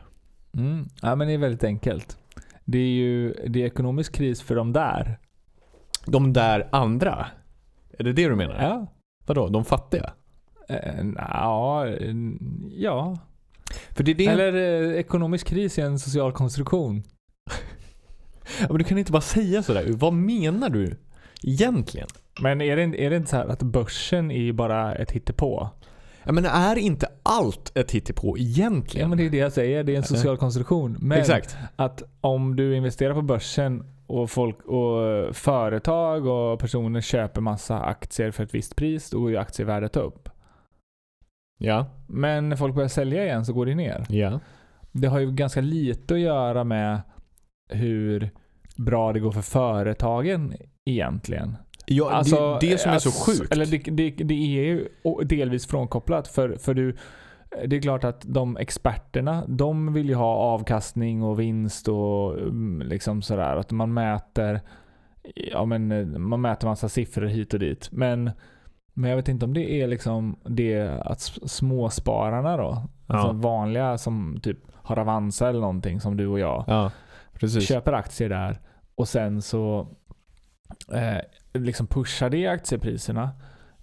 Mm. 0.58 0.86
Ja, 1.02 1.16
men 1.16 1.28
det 1.28 1.34
är 1.34 1.38
väldigt 1.38 1.64
enkelt. 1.64 2.18
Det 2.66 2.78
är 2.78 2.90
ju 2.90 3.34
det 3.48 3.62
är 3.62 3.66
ekonomisk 3.66 4.14
kris 4.14 4.42
för 4.42 4.56
de 4.56 4.74
där. 4.74 5.20
De 6.06 6.34
där 6.34 6.70
andra. 6.72 7.28
Är 8.00 8.04
det 8.04 8.14
det 8.14 8.28
du 8.28 8.36
menar? 8.36 8.64
Ja. 8.64 8.88
Vadå? 9.26 9.48
De 9.48 9.66
fattiga? 9.66 10.14
Eh, 10.70 11.06
ja, 11.16 11.88
ja. 12.72 13.18
För 13.92 14.04
det 14.04 14.12
är 14.12 14.16
det... 14.16 14.26
Eller 14.26 14.54
eh, 14.54 15.00
ekonomisk 15.00 15.48
kris 15.48 15.80
är 15.80 15.86
en 15.86 16.00
social 16.00 16.32
konstruktion. 16.32 17.04
Ja, 18.60 18.66
men 18.70 18.78
du 18.78 18.84
kan 18.84 18.98
inte 18.98 19.12
bara 19.12 19.22
säga 19.22 19.64
sådär. 19.64 19.86
Vad 19.88 20.14
menar 20.14 20.70
du 20.70 20.98
egentligen? 21.44 22.08
Men 22.42 22.62
är 22.62 22.76
det, 22.76 23.06
är 23.06 23.10
det 23.10 23.16
inte 23.16 23.30
så 23.30 23.36
här 23.36 23.48
att 23.48 23.64
börsen 23.64 24.32
är 24.32 24.42
ju 24.42 24.54
bara 24.54 24.96
ett 24.96 25.12
hittepå? 25.12 25.70
Ja, 26.24 26.32
men 26.32 26.46
är 26.46 26.78
inte 26.78 27.08
allt 27.24 27.78
ett 27.78 27.92
hittepå 27.92 28.38
egentligen? 28.38 29.06
Ja 29.06 29.08
men 29.10 29.18
det 29.18 29.26
är 29.26 29.30
det 29.30 29.38
jag 29.38 29.52
säger, 29.52 29.84
det 29.84 29.94
är 29.94 29.98
en 29.98 30.04
social 30.04 30.38
konstruktion. 30.38 30.98
Men 31.00 31.20
Exakt. 31.20 31.58
att 31.76 32.04
om 32.22 32.56
du 32.56 32.76
investerar 32.76 33.14
på 33.14 33.22
börsen 33.22 33.84
och, 34.08 34.30
folk, 34.30 34.66
och 34.66 35.36
företag 35.36 36.28
och 36.28 36.60
personer 36.60 37.02
köper 37.02 37.42
massa 37.42 37.80
aktier 37.80 38.32
för 38.32 38.44
ett 38.44 38.54
visst 38.54 38.76
pris, 38.76 39.10
då 39.10 39.20
går 39.20 39.32
ju 39.32 39.38
aktievärdet 39.38 39.96
upp. 39.96 40.30
Ja. 41.60 41.86
Men 42.08 42.50
när 42.50 42.56
folk 42.56 42.76
börjar 42.76 42.88
sälja 42.88 43.24
igen 43.24 43.46
så 43.46 43.54
går 43.54 43.66
det 43.66 43.76
ner. 43.76 44.06
Ja. 44.10 44.40
Det 44.92 45.08
har 45.08 45.20
ju 45.20 45.32
ganska 45.32 45.62
lite 45.62 46.14
att 46.14 46.20
göra 46.20 46.64
med 46.64 47.02
hur 47.70 48.30
bra 48.76 49.14
det 49.14 49.20
går 49.20 49.32
för 49.32 49.42
företagen 49.42 50.54
egentligen. 50.86 51.58
ja 51.86 52.12
Alltså, 52.12 52.58
det 52.62 52.70
det 52.70 52.78
som 52.78 52.92
är 52.92 53.00
så 53.00 53.10
alltså, 53.10 53.32
sjukt. 53.32 53.54
Eller 53.54 53.66
det, 53.66 53.78
det, 53.78 54.10
det 54.10 54.34
är 54.34 54.64
ju 54.64 54.88
delvis 55.26 55.68
frånkopplat. 55.68 56.28
För, 56.28 56.56
för 56.56 56.74
du, 56.74 56.96
det 57.66 57.76
är 57.76 57.82
klart 57.82 58.04
att 58.04 58.22
de 58.26 58.58
experterna, 58.58 59.46
de 59.48 59.94
vill 59.94 60.10
ju 60.10 60.16
ha 60.16 60.36
avkastning 60.36 61.24
och 61.24 61.40
vinst 61.40 61.88
och 61.88 62.38
mm, 62.40 62.88
liksom 62.88 63.22
sådär. 63.22 63.56
Att 63.56 63.72
man 63.72 63.94
mäter, 63.94 64.62
ja 65.36 65.66
men 65.66 66.22
man 66.22 66.42
mäter 66.42 66.68
massa 66.68 66.90
siffror 66.90 67.26
hit 67.26 67.54
och 67.54 67.60
dit. 67.60 67.90
Men, 67.92 68.32
men 68.94 69.10
jag 69.10 69.18
vet 69.18 69.28
inte 69.28 69.46
om 69.46 69.54
det 69.54 69.82
är 69.82 69.88
liksom 69.88 70.36
det 70.44 71.02
att 71.06 71.22
småspararna 71.46 72.58
då, 72.58 72.88
alltså 73.08 73.28
Ja. 73.28 73.34
vanliga 73.34 73.98
som 73.98 74.40
typ 74.44 74.58
har 74.76 75.00
Avanza 75.00 75.50
eller 75.50 75.60
någonting 75.60 76.00
som 76.00 76.18
du 76.18 76.28
och 76.28 76.40
jag 76.40 76.64
Ja, 76.68 76.92
köper 77.62 77.94
aktier 77.94 78.30
där 78.30 78.60
och 78.96 79.08
sen 79.08 79.42
så 79.42 79.88
eh, 80.94 81.62
liksom 81.62 81.88
pushar 81.88 82.30
det 82.30 82.48
aktiepriserna. 82.48 83.30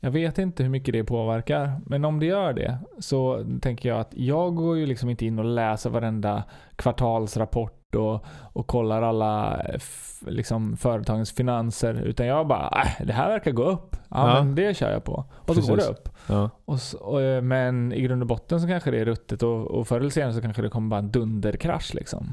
Jag 0.03 0.11
vet 0.11 0.38
inte 0.38 0.62
hur 0.62 0.70
mycket 0.70 0.92
det 0.92 1.05
påverkar, 1.05 1.81
men 1.87 2.05
om 2.05 2.20
det 2.20 2.26
gör 2.26 2.53
det 2.53 2.79
så 2.98 3.44
tänker 3.62 3.88
jag 3.88 4.00
att 4.00 4.11
jag 4.16 4.55
går 4.55 4.76
ju 4.79 4.87
liksom 4.87 5.11
inte 5.11 5.26
in 5.26 5.38
och 5.38 5.44
läser 5.44 5.90
varenda 5.90 6.44
kvartalsrapport 6.76 7.94
och, 7.94 8.24
och 8.53 8.66
kollar 8.66 9.03
alla 9.03 9.61
eh, 9.62 9.81
liksom 10.26 10.76
företagens 10.76 11.33
finanser, 11.33 11.94
utan 11.94 12.26
jag 12.26 12.46
bara 12.46 12.83
äh, 12.85 13.07
det 13.07 13.12
här 13.12 13.29
verkar 13.31 13.50
gå 13.53 13.64
upp. 13.64 13.96
Ja, 14.09 14.37
Ja. 14.37 14.44
men 14.44 14.55
det 14.55 14.76
kör 14.76 14.92
jag 14.92 15.05
på. 15.05 15.24
Och 15.35 15.55
så 15.55 15.61
går 15.61 15.76
Precis. 15.76 15.87
det 15.87 15.92
upp. 15.92 16.09
Ja. 16.26 16.50
Och, 16.64 16.74
s- 16.74 16.94
och, 16.94 17.22
eh, 17.22 17.42
men 17.42 17.92
i 17.92 18.00
grund 18.00 18.22
och 18.22 18.29
botten 18.29 18.61
så 18.61 18.66
kanske 18.66 18.90
det 18.90 18.98
är 19.00 19.05
ruttet 19.05 19.42
och, 19.42 19.66
och 19.66 19.88
förr 19.88 20.00
eller 20.00 20.11
senare 20.11 20.33
så 20.33 20.40
kanske 20.40 20.62
det 20.62 20.68
kommer 20.68 20.88
bara 20.88 20.98
en 21.00 21.11
dunderkrasch 21.11 21.94
liksom. 21.94 22.33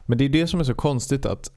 Men 0.00 0.18
det 0.18 0.24
är 0.24 0.28
det 0.28 0.46
som 0.46 0.60
är 0.60 0.64
så 0.64 0.74
konstigt 0.74 1.26
att 1.26 1.52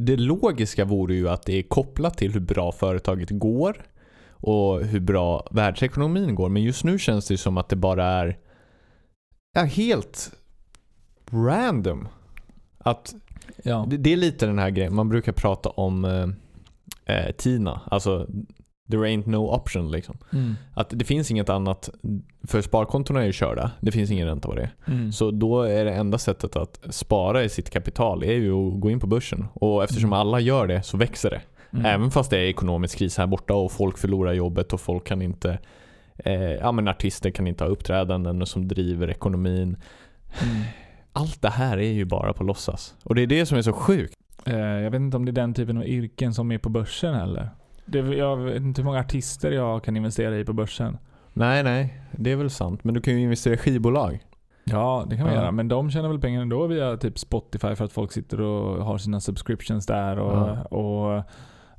det 0.00 0.16
logiska 0.16 0.84
vore 0.84 1.14
ju 1.14 1.28
att 1.28 1.42
det 1.42 1.58
är 1.58 1.62
kopplat 1.62 2.18
till 2.18 2.32
hur 2.32 2.40
bra 2.40 2.72
företaget 2.72 3.30
går 3.30 3.86
och 4.30 4.80
hur 4.84 5.00
bra 5.00 5.46
världsekonomin 5.50 6.34
går. 6.34 6.48
Men 6.48 6.62
just 6.62 6.84
nu 6.84 6.98
känns 6.98 7.28
det 7.28 7.38
som 7.38 7.58
att 7.58 7.68
det 7.68 7.76
bara 7.76 8.04
är 8.04 8.38
ja, 9.54 9.62
helt 9.62 10.32
random. 11.30 12.08
Att 12.78 13.14
Ja. 13.62 13.86
det, 13.90 13.96
det 13.96 14.12
är 14.12 14.16
lite 14.16 14.46
den 14.46 14.58
här 14.58 14.70
grejen, 14.70 14.94
man 14.94 15.08
brukar 15.08 15.32
prata 15.32 15.68
om 15.68 16.04
eh, 16.04 16.28
eh, 17.16 17.32
TINA, 17.32 17.80
alltså 17.86 18.26
there 18.90 19.00
ain't 19.08 19.26
no 19.28 19.36
option 19.54 19.90
liksom. 19.90 20.18
Att 20.74 20.90
det 20.90 21.04
finns 21.04 21.30
inget 21.30 21.48
annat, 21.48 21.90
för 22.46 22.62
sparkontona 22.62 23.20
är 23.22 23.26
ju 23.26 23.32
körda, 23.32 23.70
det 23.80 23.92
finns 23.92 24.10
ingen 24.10 24.26
ränta 24.28 24.48
på 24.48 24.54
det. 24.54 24.70
Mm. 24.86 25.12
Så 25.12 25.30
då 25.30 25.62
är 25.62 25.84
det 25.84 25.92
enda 25.94 26.18
sättet 26.18 26.56
att 26.56 26.80
spara 26.90 27.44
i 27.44 27.48
sitt 27.48 27.70
kapital 27.70 28.22
är 28.22 28.32
ju 28.32 28.52
att 28.52 28.80
gå 28.80 28.90
in 28.90 29.00
på 29.00 29.06
börsen. 29.06 29.46
Och 29.54 29.84
eftersom 29.84 30.08
Mm. 30.08 30.18
alla 30.18 30.40
gör 30.40 30.66
det 30.66 30.82
så 30.82 30.96
växer 30.96 31.30
det. 31.30 31.40
Mm. 31.72 31.86
Även 31.86 32.10
fast 32.10 32.30
det 32.30 32.38
är 32.38 32.48
ekonomisk 32.48 32.98
kris 32.98 33.18
här 33.18 33.26
borta 33.26 33.54
och 33.54 33.72
folk 33.72 33.98
förlorar 33.98 34.32
jobbet 34.32 34.72
och 34.72 34.80
folk 34.80 35.04
kan 35.06 35.22
inte 35.22 35.58
eh, 36.16 36.34
Ja 36.42 36.72
men 36.72 36.88
artister 36.88 37.30
kan 37.30 37.46
inte 37.46 37.64
ha 37.64 37.68
uppträdanden 37.70 38.46
som 38.46 38.68
driver 38.68 39.10
ekonomin. 39.10 39.76
Mm. 40.42 40.62
Allt 41.12 41.42
det 41.42 41.50
här 41.50 41.78
är 41.78 41.92
ju 41.92 42.04
bara 42.04 42.32
på 42.32 42.44
låtsas. 42.44 42.94
Och 43.04 43.14
det 43.14 43.22
är 43.22 43.26
det 43.26 43.46
som 43.46 43.58
är 43.58 43.62
så 43.62 43.72
sjukt. 43.72 44.14
Eh, 44.46 44.58
jag 44.58 44.90
vet 44.90 45.00
inte 45.00 45.16
om 45.16 45.24
det 45.24 45.30
är 45.30 45.32
den 45.32 45.54
typen 45.54 45.76
av 45.76 45.86
yrken 45.86 46.34
som 46.34 46.52
är 46.52 46.58
på 46.58 46.68
börsen 46.68 47.14
heller. 47.14 47.50
Det, 47.88 47.98
jag 47.98 48.36
vet 48.36 48.56
inte 48.62 48.80
hur 48.80 48.86
många 48.86 49.00
artister 49.00 49.50
jag 49.50 49.84
kan 49.84 49.96
investera 49.96 50.38
i 50.38 50.44
på 50.44 50.52
börsen. 50.52 50.98
Nej 51.32 51.62
nej, 51.62 52.00
det 52.12 52.32
är 52.32 52.36
väl 52.36 52.50
sant. 52.50 52.84
Men 52.84 52.94
du 52.94 53.00
kan 53.00 53.14
ju 53.14 53.20
investera 53.20 53.54
i 53.54 53.56
skivbolag. 53.56 54.18
Ja, 54.64 55.06
det 55.10 55.16
kan 55.16 55.24
man 55.24 55.34
Ja. 55.34 55.40
göra. 55.40 55.52
Men 55.52 55.68
de 55.68 55.90
tjänar 55.90 56.08
väl 56.08 56.20
pengar 56.20 56.42
ändå 56.42 56.66
via 56.66 56.96
typ 56.96 57.18
Spotify 57.18 57.74
för 57.74 57.84
att 57.84 57.92
folk 57.92 58.12
sitter 58.12 58.40
och 58.40 58.84
har 58.84 58.98
sina 58.98 59.20
subscriptions 59.20 59.86
där 59.86 60.18
och, 60.18 60.48
Ja. 60.48 60.62
och 60.62 61.22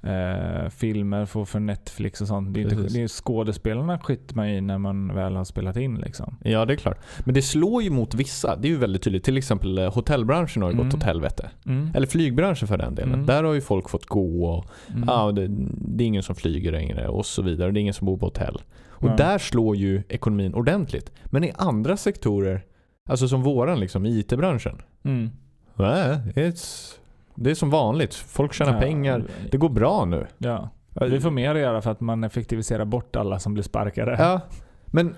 eh, 0.04 0.70
filmer 0.70 1.26
får 1.26 1.46
för 1.46 1.60
Netflix 1.60 2.22
och 2.22 2.28
sånt. 2.28 2.54
Det 2.54 2.60
är, 2.62 2.64
inte, 2.64 2.94
det 2.94 3.02
är 3.04 3.08
skådespelarna 3.08 4.00
skiter 4.00 4.36
man 4.36 4.48
i 4.48 4.62
när 4.62 4.78
man 4.78 5.16
väl 5.16 5.36
har 5.36 5.44
spelat 5.44 5.78
in 5.78 5.96
liksom. 5.96 6.38
Ja 6.44 6.66
det 6.66 6.74
är 6.74 6.78
klart. 6.78 7.00
Men 7.26 7.34
det 7.34 7.42
slår 7.42 7.84
ju 7.84 7.90
mot 7.90 8.14
vissa. 8.14 8.56
Det 8.56 8.68
är 8.68 8.70
ju 8.70 8.78
väldigt 8.78 9.02
tydligt. 9.04 9.24
Till 9.24 9.38
exempel 9.38 9.78
eh, 9.78 9.94
hotellbranschen 9.94 10.62
har 10.62 10.70
ju 10.70 10.74
Mm. 10.76 10.86
gått 10.86 10.96
åt 10.96 11.04
helvete. 11.04 11.50
Mm. 11.66 11.92
Eller 11.96 12.08
flygbranschen 12.08 12.68
för 12.68 12.78
den 12.78 12.96
delen. 12.96 13.14
Mm. 13.14 13.26
Där 13.26 13.44
har 13.44 13.54
ju 13.54 13.62
folk 13.62 13.90
fått 13.90 14.06
gå 14.06 14.46
och 14.46 14.66
ja, 15.08 15.32
det, 15.32 15.48
det 15.72 16.04
är 16.04 16.08
ingen 16.08 16.24
som 16.24 16.36
flyger 16.36 16.72
längre 16.72 17.08
och 17.08 17.26
så 17.26 17.42
vidare. 17.42 17.72
Det 17.72 17.80
är 17.80 17.82
ingen 17.82 17.94
som 17.94 18.06
bor 18.06 18.18
på 18.18 18.26
hotell. 18.26 18.62
Och 19.02 19.10
där 19.18 19.38
slår 19.38 19.76
ju 19.76 20.04
ekonomin 20.10 20.54
ordentligt. 20.54 21.12
Men 21.26 21.44
i 21.44 21.52
andra 21.56 21.98
sektorer, 21.98 22.62
alltså 23.10 23.28
som 23.28 23.44
våran 23.44 23.80
liksom, 23.80 24.06
IT-branschen. 24.06 24.82
Mm. 25.04 25.30
Nej, 25.76 26.18
it's, 26.36 26.94
det 27.44 27.52
är 27.52 27.56
som 27.56 27.70
vanligt. 27.70 28.14
Folk 28.14 28.54
tjänar 28.54 28.74
Ja. 28.74 28.80
pengar. 28.80 29.24
Det 29.52 29.58
går 29.58 29.70
bra 29.70 30.06
nu. 30.06 30.28
Ja. 30.38 30.70
Vi 31.02 31.20
får 31.20 31.32
mer 31.32 31.56
att 31.56 31.62
göra 31.62 31.82
för 31.82 31.92
att 31.92 32.02
man 32.02 32.24
effektiviserar 32.24 32.86
bort 32.86 33.16
alla 33.16 33.40
som 33.40 33.54
blir 33.54 33.64
sparkade. 33.64 34.16
Ja, 34.20 34.42
men 34.86 35.16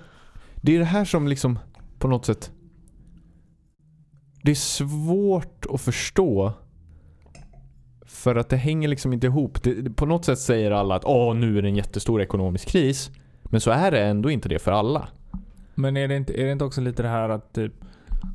det 0.60 0.74
är 0.74 0.78
det 0.78 0.84
här 0.84 1.04
som 1.04 1.28
liksom 1.28 1.58
på 1.98 2.08
något 2.08 2.26
sätt 2.26 2.50
Det 4.42 4.50
är 4.50 4.54
svårt 4.54 5.66
att 5.70 5.80
förstå 5.80 6.52
för 8.06 8.36
att 8.36 8.48
det 8.48 8.56
hänger 8.56 8.88
liksom 8.88 9.12
inte 9.12 9.26
ihop. 9.26 9.62
Det, 9.62 9.96
på 9.96 10.06
något 10.06 10.24
sätt 10.24 10.38
säger 10.38 10.70
alla 10.70 10.94
att 10.94 11.04
Åh, 11.04 11.34
nu 11.34 11.58
är 11.58 11.62
det 11.62 11.68
en 11.68 11.76
jättestor 11.76 12.22
ekonomisk 12.22 12.68
kris. 12.68 13.10
Men 13.44 13.60
så 13.60 13.70
är 13.70 13.90
det 13.90 14.04
ändå 14.04 14.30
inte 14.30 14.48
det 14.48 14.58
för 14.58 14.72
alla. 14.72 15.08
Men 15.74 15.96
är 15.96 16.08
det, 16.08 16.16
inte, 16.16 16.40
är 16.40 16.44
det 16.46 16.52
inte 16.52 16.64
också 16.64 16.80
lite 16.80 17.02
det 17.02 17.08
här 17.08 17.28
att 17.28 17.52
typ 17.52 17.72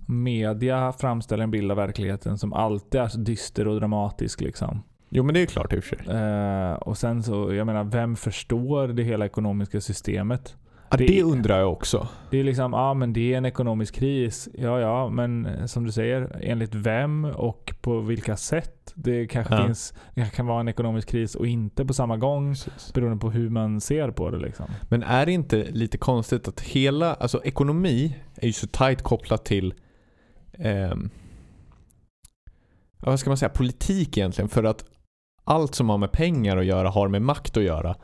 media 0.06 0.92
framställer 0.92 1.44
en 1.44 1.52
bild 1.52 1.72
av 1.72 1.78
verkligheten 1.78 2.38
som 2.38 2.54
alltid 2.54 3.02
är 3.02 3.08
så 3.08 3.18
dyster 3.18 3.68
och 3.68 3.76
dramatisk 3.80 4.42
liksom? 4.42 4.84
Jo 5.10 5.24
men 5.24 5.34
det 5.34 5.42
är 5.42 5.46
klart 5.46 5.74
i 5.74 5.80
och 5.80 5.84
för 5.84 5.96
sig. 5.96 6.16
Eh, 6.16 6.74
och 6.74 6.98
sen 6.98 7.24
så, 7.24 7.54
jag 7.54 7.66
menar, 7.66 7.84
vem 7.84 8.16
förstår 8.16 8.88
det 8.88 9.04
hela 9.04 9.26
ekonomiska 9.26 9.82
systemet? 9.82 10.56
Ja, 10.90 10.98
Det- 10.98 11.06
det 11.08 11.24
undrar 11.24 11.60
jag 11.60 11.72
också. 11.72 12.08
Det 12.32 12.38
är 12.40 12.44
liksom, 12.44 12.74
ja 12.74 12.94
men 12.94 13.14
det 13.14 13.34
är 13.34 13.38
en 13.38 13.46
ekonomisk 13.46 13.96
kris. 13.96 14.50
Ja 14.54 14.80
ja, 14.80 15.10
men 15.10 15.46
eh, 15.46 15.66
som 15.66 15.84
du 15.86 15.92
säger, 15.92 16.40
enligt 16.44 16.76
vem 16.76 17.26
och 17.26 17.74
på 17.82 18.00
vilka 18.00 18.38
sätt? 18.38 18.74
Det 18.96 19.28
kanske 19.28 19.56
Ja. 19.56 19.66
finns, 19.66 19.94
det 20.16 20.34
kan 20.36 20.46
vara 20.48 20.60
en 20.60 20.68
ekonomisk 20.68 21.10
kris 21.10 21.36
och 21.36 21.48
inte 21.48 21.86
på 21.86 21.94
samma 21.94 22.18
gång 22.18 22.56
beroende 22.94 23.18
på 23.18 23.30
hur 23.32 23.50
man 23.50 23.82
ser 23.82 24.12
på 24.12 24.30
det 24.30 24.38
liksom. 24.40 24.66
Men 24.90 25.04
är 25.04 25.26
det 25.26 25.32
inte 25.32 25.64
lite 25.72 25.98
konstigt 25.98 26.48
att 26.48 26.62
hela, 26.62 27.14
alltså 27.14 27.42
ekonomi 27.44 28.16
är 28.36 28.48
ju 28.48 28.54
så 28.54 28.68
tajt 28.68 29.02
kopplat 29.02 29.46
till 29.46 29.74
ja, 30.58 30.96
vad 33.00 33.20
ska 33.20 33.30
man 33.30 33.38
säga, 33.38 33.50
politik 33.50 34.18
egentligen. 34.18 34.50
För 34.50 34.64
att 34.64 34.86
allt 35.44 35.76
som 35.76 35.90
har 35.90 35.98
med 35.98 36.12
pengar 36.12 36.58
att 36.58 36.66
göra 36.66 36.90
har 36.90 37.08
med 37.08 37.22
makt 37.22 37.58
att 37.58 37.64
göra. 37.64 37.96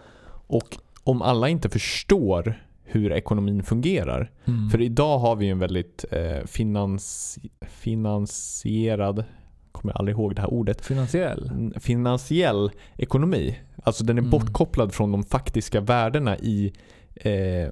Och 0.47 0.77
om 1.03 1.21
alla 1.21 1.49
inte 1.49 1.69
förstår 1.69 2.63
hur 2.83 3.11
ekonomin 3.11 3.63
fungerar. 3.63 4.31
För 4.71 4.81
idag 4.81 5.19
har 5.19 5.35
vi 5.35 5.49
en 5.49 5.59
väldigt 5.59 6.05
eh, 6.11 6.45
finans, 6.45 7.39
finansierad, 7.61 9.23
kommer 9.71 9.93
jag 9.93 9.99
aldrig 9.99 10.15
ihåg 10.17 10.35
det 10.35 10.41
här 10.41 10.53
ordet, 10.53 10.85
Finansiell? 10.85 11.73
finansiell 11.79 12.71
ekonomi. 12.97 13.59
Alltså 13.83 14.03
den 14.03 14.17
är 14.17 14.21
Mm. 14.21 14.31
bortkopplad 14.31 14.93
från 14.93 15.11
de 15.11 15.23
faktiska 15.23 15.81
värdena 15.81 16.37
i, 16.37 16.73
eh, 17.15 17.69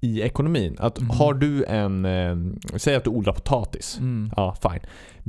i 0.00 0.20
ekonomin. 0.22 0.76
Att 0.78 0.98
Mm. 0.98 1.10
har 1.10 1.34
du 1.34 1.64
en, 1.64 2.04
eh, 2.04 2.36
säg 2.76 2.94
att 2.96 3.04
du 3.04 3.10
odlar 3.10 3.32
potatis. 3.32 3.98
Mm. 4.00 4.30
Ja, 4.36 4.56
fine. 4.62 4.80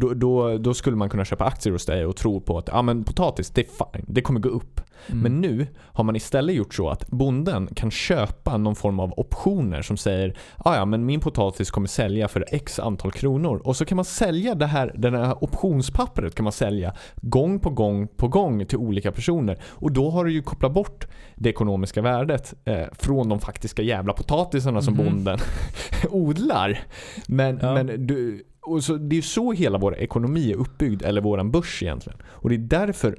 Då, 0.02 0.14
då, 0.14 0.58
då 0.58 0.74
skulle 0.74 0.96
man 0.96 1.10
kunna 1.10 1.26
köpa 1.26 1.46
aktier 1.46 1.74
hos 1.74 1.86
dig 1.86 2.06
och 2.06 2.16
tro 2.16 2.42
på 2.42 2.58
att 2.58 2.68
ja, 2.68 2.82
men 2.82 3.04
potatis, 3.04 3.50
det 3.50 3.62
är 3.62 3.66
fine. 3.94 4.06
Det 4.08 4.22
kommer 4.22 4.40
gå 4.40 4.50
upp. 4.50 4.82
Mm. 5.08 5.22
Men 5.24 5.42
nu 5.42 5.68
har 5.78 6.04
man 6.04 6.16
istället 6.16 6.56
gjort 6.56 6.74
så 6.74 6.90
att 6.90 7.08
bonden 7.08 7.68
kan 7.76 7.92
köpa 7.92 8.58
någon 8.58 8.76
form 8.76 9.00
av 9.00 9.14
optioner 9.20 9.82
som 9.82 9.98
säger 9.98 10.38
"Ah, 10.58 10.76
ja 10.76 10.86
men 10.86 11.06
min 11.06 11.20
potatis 11.20 11.72
kommer 11.72 11.88
sälja 11.88 12.28
för 12.28 12.46
x 12.52 12.80
antal 12.80 13.12
kronor. 13.12 13.62
Och 13.64 13.76
så 13.76 13.86
kan 13.86 13.96
man 13.96 14.06
sälja 14.06 14.56
det 14.56 14.66
här, 14.66 14.94
det 14.98 15.10
här 15.18 15.44
optionspappret 15.44 16.36
kan 16.36 16.44
man 16.44 16.54
sälja 16.54 16.94
gång 17.22 17.60
på 17.60 17.70
gång 17.70 18.08
på 18.08 18.28
gång 18.28 18.66
till 18.66 18.78
olika 18.78 19.12
personer. 19.12 19.58
Och 19.70 19.92
då 19.92 20.10
har 20.10 20.26
du 20.26 20.32
ju 20.32 20.42
kopplat 20.42 20.74
bort 20.74 21.08
det 21.36 21.50
ekonomiska 21.50 22.02
värdet 22.02 22.54
eh, 22.66 22.84
från 22.94 23.30
de 23.30 23.40
faktiska 23.40 23.82
jävla 23.82 24.14
potatisarna 24.14 24.82
som 24.82 24.94
Mhm. 24.94 25.04
bonden 25.06 25.40
odlar. 26.10 26.80
Men, 27.28 27.60
Ja. 27.62 27.74
men 27.74 28.08
du, 28.08 28.44
och 28.62 28.84
så, 28.84 28.93
det 28.97 29.17
är 29.17 29.21
så 29.21 29.52
hela 29.52 29.78
vår 29.78 29.97
ekonomi 29.97 30.52
är 30.52 30.56
uppbyggd, 30.56 31.02
eller 31.02 31.21
våran 31.21 31.52
börs 31.52 31.84
egentligen. 31.84 32.19
Och 32.26 32.50
det 32.50 32.56
är 32.56 32.60
därför 32.60 33.17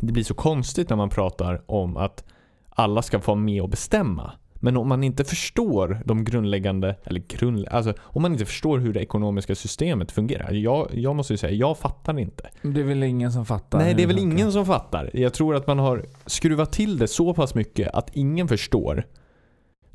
det 0.00 0.12
blir 0.12 0.24
så 0.24 0.34
konstigt 0.34 0.90
när 0.90 0.96
man 0.96 1.10
pratar 1.10 1.62
om 1.66 1.96
att 1.96 2.24
alla 2.70 3.02
ska 3.02 3.20
få 3.20 3.32
vara 3.32 3.40
med 3.40 3.62
och 3.62 3.68
bestämma. 3.68 4.32
Men 4.54 4.76
om 4.76 4.88
man 4.88 5.04
inte 5.04 5.24
förstår 5.24 6.02
de 6.04 6.24
grundläggande, 6.24 6.96
eller 7.04 7.22
grund, 7.28 7.68
alltså 7.68 7.94
om 8.00 8.22
man 8.22 8.32
inte 8.32 8.44
förstår 8.44 8.78
hur 8.78 8.92
det 8.92 9.00
ekonomiska 9.00 9.54
systemet 9.54 10.12
fungerar. 10.12 10.52
Jag, 10.52 10.88
jag 10.92 11.16
måste 11.16 11.32
ju 11.32 11.36
säga, 11.36 11.52
jag 11.52 11.78
fattar 11.78 12.18
inte. 12.18 12.48
Det 12.62 12.80
är 12.80 12.84
väl 12.84 13.02
ingen 13.02 13.32
som 13.32 13.46
fattar? 13.46 13.78
Nej, 13.78 13.94
det 13.94 14.02
är 14.02 14.06
väl 14.06 14.18
ingen 14.18 14.52
som 14.52 14.66
fattar. 14.66 15.10
Jag 15.12 15.34
tror 15.34 15.54
att 15.54 15.66
man 15.66 15.78
har 15.78 16.04
skruvat 16.26 16.72
till 16.72 16.98
det 16.98 17.08
så 17.08 17.34
pass 17.34 17.54
mycket 17.54 17.94
att 17.94 18.10
ingen 18.12 18.48
förstår. 18.48 19.06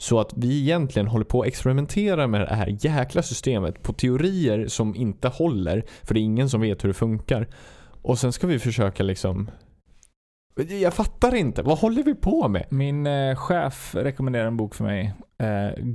Så 0.01 0.19
att 0.19 0.33
vi 0.35 0.61
egentligen 0.61 1.07
håller 1.07 1.25
på 1.25 1.41
att 1.41 1.47
experimentera 1.47 2.27
med 2.27 2.41
det 2.41 2.55
här 2.55 2.77
jäkla 2.79 3.21
systemet 3.21 3.83
på 3.83 3.93
teorier 3.93 4.67
som 4.67 4.95
inte 4.95 5.27
håller. 5.27 5.83
För 6.03 6.13
det 6.13 6.19
är 6.19 6.21
ingen 6.21 6.49
som 6.49 6.61
vet 6.61 6.83
hur 6.83 6.87
det 6.87 6.93
funkar. 6.93 7.47
Och 8.01 8.19
sen 8.19 8.31
ska 8.31 8.47
vi 8.47 8.59
försöka 8.59 9.03
liksom... 9.03 9.51
Jag 10.81 10.93
fattar 10.93 11.35
inte. 11.35 11.61
Vad 11.61 11.77
håller 11.77 12.03
vi 12.03 12.15
på 12.15 12.47
med? 12.47 12.65
Min 12.69 13.07
eh, 13.07 13.35
chef 13.35 13.95
rekommenderar 13.95 14.45
en 14.45 14.57
bok 14.57 14.75
för 14.75 14.83
mig. 14.83 15.13
Eh, 15.37 15.85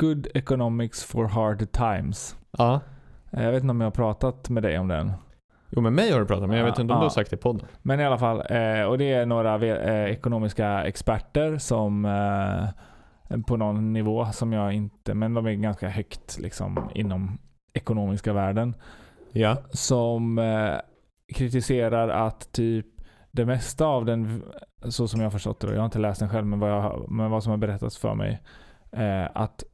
Good 0.00 0.26
Economics 0.34 1.04
for 1.04 1.24
Hard 1.24 1.72
Times. 1.72 2.36
Ja. 2.58 2.80
Eh, 3.30 3.44
jag 3.44 3.52
vet 3.52 3.62
inte 3.62 3.70
om 3.70 3.80
jag 3.80 3.86
har 3.86 3.92
pratat 3.92 4.48
med 4.48 4.62
dig 4.62 4.78
om 4.78 4.88
den. 4.88 5.12
Jo, 5.70 5.80
med 5.80 5.92
mig 5.92 6.12
har 6.12 6.20
du 6.20 6.26
pratat 6.26 6.48
men 6.48 6.58
jag 6.58 6.64
vet 6.64 6.78
inte 6.78 6.80
om 6.82 6.88
du 6.88 6.94
ja. 6.94 6.98
har 6.98 7.08
sagt 7.08 7.30
det 7.30 7.36
i 7.36 7.40
podden. 7.40 7.66
Men 7.82 8.00
i 8.00 8.04
alla 8.04 8.18
fall, 8.18 8.36
eh, 8.36 8.82
och 8.82 8.98
det 8.98 9.12
är 9.12 9.26
några 9.26 9.66
eh, 9.66 10.10
ekonomiska 10.10 10.84
experter 10.84 11.58
som 11.58 12.04
eh, 12.04 12.68
på 13.46 13.56
någon 13.56 13.92
nivå 13.92 14.26
som 14.32 14.52
jag 14.52 14.72
inte, 14.72 15.14
men 15.14 15.34
de 15.34 15.46
är 15.46 15.52
ganska 15.52 15.88
högt 15.88 16.38
liksom 16.38 16.90
inom 16.94 17.38
ekonomiska 17.72 18.32
världen. 18.32 18.74
Ja. 19.32 19.56
Som 19.70 20.38
eh, 20.38 20.74
kritiserar 21.34 22.08
att 22.08 22.52
typ 22.52 22.86
det 23.30 23.46
mesta 23.46 23.86
av 23.86 24.04
den, 24.04 24.42
så 24.84 25.08
som 25.08 25.20
jag 25.20 25.26
har 25.26 25.30
förstått 25.30 25.60
det, 25.60 25.72
jag 25.72 25.78
har 25.78 25.84
inte 25.84 25.98
läst 25.98 26.20
den 26.20 26.28
själv, 26.28 26.46
men 26.46 26.58
vad, 26.58 26.70
jag, 26.70 27.10
men 27.10 27.30
vad 27.30 27.42
som 27.42 27.50
har 27.50 27.56
berättats 27.56 27.98
för 27.98 28.14
mig, 28.14 28.42
eh, 28.92 29.28
att 29.34 29.64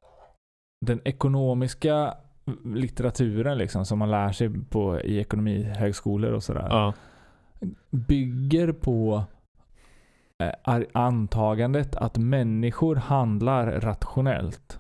den 0.87 1.01
ekonomiska 1.05 2.15
litteraturen 2.65 3.59
liksom, 3.59 3.85
som 3.85 3.99
man 3.99 4.11
lär 4.11 4.33
sig 4.33 4.51
på, 4.65 5.01
i 5.01 5.19
ekonomihögskolor 5.19 6.33
och 6.33 6.43
sådär, 6.43 6.67
Ja. 6.71 6.93
bygger 7.91 8.73
på 8.73 9.25
antagandet 10.93 11.97
att 11.97 12.19
människor 12.19 12.97
handlar 12.97 13.81
rationellt. 13.81 14.79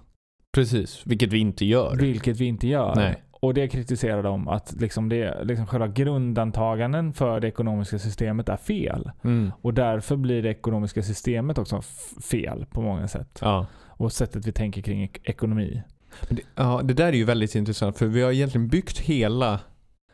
Precis. 0.53 1.03
Vilket 1.07 1.33
vi 1.33 1.39
inte 1.39 1.65
gör. 1.65 1.97
Vilket 1.97 2.37
vi 2.37 2.45
inte 2.45 2.69
gör. 2.69 2.95
Nej. 2.95 3.23
Och 3.31 3.55
det 3.55 3.69
kritiserar 3.69 4.23
de 4.23 4.49
att 4.49 4.75
liksom 4.81 5.09
det, 5.09 5.45
liksom 5.45 5.67
själva 5.67 5.89
grundantaganden 5.89 7.13
för 7.13 7.41
det 7.41 7.49
ekonomiska 7.49 7.99
systemet 7.99 8.49
är 8.49 8.57
fel. 8.57 9.11
Mm. 9.25 9.53
Och 9.63 9.75
därför 9.75 10.17
blir 10.17 10.43
det 10.43 10.51
ekonomiska 10.51 11.03
systemet 11.03 11.59
också 11.59 11.83
fel 12.31 12.67
på 12.71 12.81
många 12.81 13.09
sätt. 13.09 13.39
Ja. 13.43 13.67
Och 13.87 14.13
sättet 14.13 14.47
vi 14.47 14.53
tänker 14.53 14.83
kring 14.83 15.03
ek- 15.03 15.21
ekonomi. 15.25 15.83
Det, 16.29 16.43
ja, 16.55 16.81
det 16.85 16.95
där 16.95 17.07
är 17.07 17.13
ju 17.13 17.25
väldigt 17.25 17.55
intressant 17.55 17.99
för 17.99 18.07
vi 18.07 18.23
har 18.23 18.33
egentligen 18.33 18.69
byggt 18.69 18.99
hela 18.99 19.61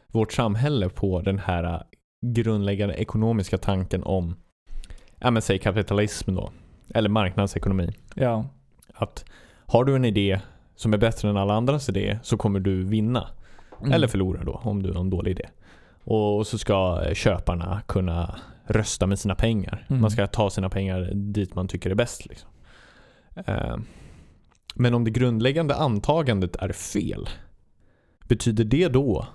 vårt 0.06 0.32
samhälle 0.32 0.88
på 0.88 1.20
den 1.20 1.38
här 1.38 1.82
grundläggande 2.26 2.94
ekonomiska 2.94 3.58
tanken 3.58 4.02
om 4.02 4.36
ja 5.18 5.30
men 5.30 5.42
säg 5.42 5.58
kapitalism 5.58 6.34
då. 6.34 6.50
Eller 6.94 7.08
marknadsekonomi. 7.08 7.92
Ja. 8.14 8.44
Att 8.94 9.24
har 9.66 9.84
du 9.84 9.96
en 9.96 10.04
idé 10.04 10.40
som 10.76 10.92
är 10.92 10.98
bättre 10.98 11.28
än 11.30 11.36
alla 11.36 11.54
andras 11.54 11.88
idé 11.88 12.18
så 12.22 12.36
kommer 12.36 12.60
du 12.60 12.84
vinna. 12.84 13.28
Mm. 13.80 13.92
Eller 13.92 14.06
förlora 14.06 14.44
då 14.44 14.60
om 14.64 14.82
du 14.82 14.92
har 14.92 15.00
en 15.00 15.10
dålig 15.10 15.30
idé. 15.30 15.48
Och 16.04 16.46
så 16.46 16.58
ska 16.58 17.04
köparna 17.14 17.82
kunna 17.86 18.38
rösta 18.66 19.06
med 19.06 19.18
sina 19.18 19.34
pengar. 19.34 19.86
Mm. 19.88 20.02
Man 20.02 20.10
ska 20.10 20.26
ta 20.26 20.50
sina 20.50 20.68
pengar 20.68 21.10
dit 21.14 21.54
man 21.54 21.68
tycker 21.68 21.90
är 21.90 21.94
bäst. 21.94 22.26
Liksom. 22.26 22.50
Eh, 23.46 23.76
Men 24.74 24.94
om 24.94 25.04
det 25.04 25.10
grundläggande 25.10 25.74
antagandet 25.74 26.56
är 26.56 26.72
fel, 26.72 27.28
betyder 28.28 28.64
det 28.64 28.88
då 28.88 29.26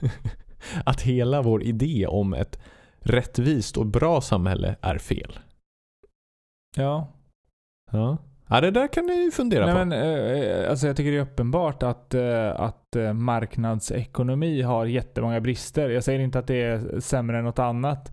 att 0.84 1.00
hela 1.02 1.42
vår 1.42 1.62
idé 1.62 2.06
om 2.06 2.34
ett 2.34 2.58
rättvist 3.06 3.76
och 3.76 3.86
bra 3.86 4.20
samhälle 4.20 4.76
är 4.80 4.98
fel? 4.98 5.38
Ja. 6.76 7.08
Ja, 7.92 8.18
ja 8.48 8.60
det 8.60 8.70
där 8.70 8.88
kan 8.88 9.06
ni 9.06 9.30
fundera 9.32 9.66
Nej, 9.66 9.74
på. 9.74 9.84
men, 9.84 9.92
eh, 9.92 10.70
alltså 10.70 10.86
jag 10.86 10.96
tycker 10.96 11.10
det 11.10 11.16
är 11.16 11.22
uppenbart 11.22 11.82
att, 11.82 12.14
eh, 12.14 12.60
att 12.60 12.96
eh, 12.96 13.12
marknadsekonomi 13.12 14.62
har 14.62 14.86
jättemånga 14.86 15.40
brister. 15.40 15.88
Jag 15.90 16.04
säger 16.04 16.20
inte 16.20 16.38
att 16.38 16.46
det 16.46 16.62
är 16.62 17.00
sämre 17.00 17.38
än 17.38 17.44
något 17.44 17.58
annat. 17.58 18.12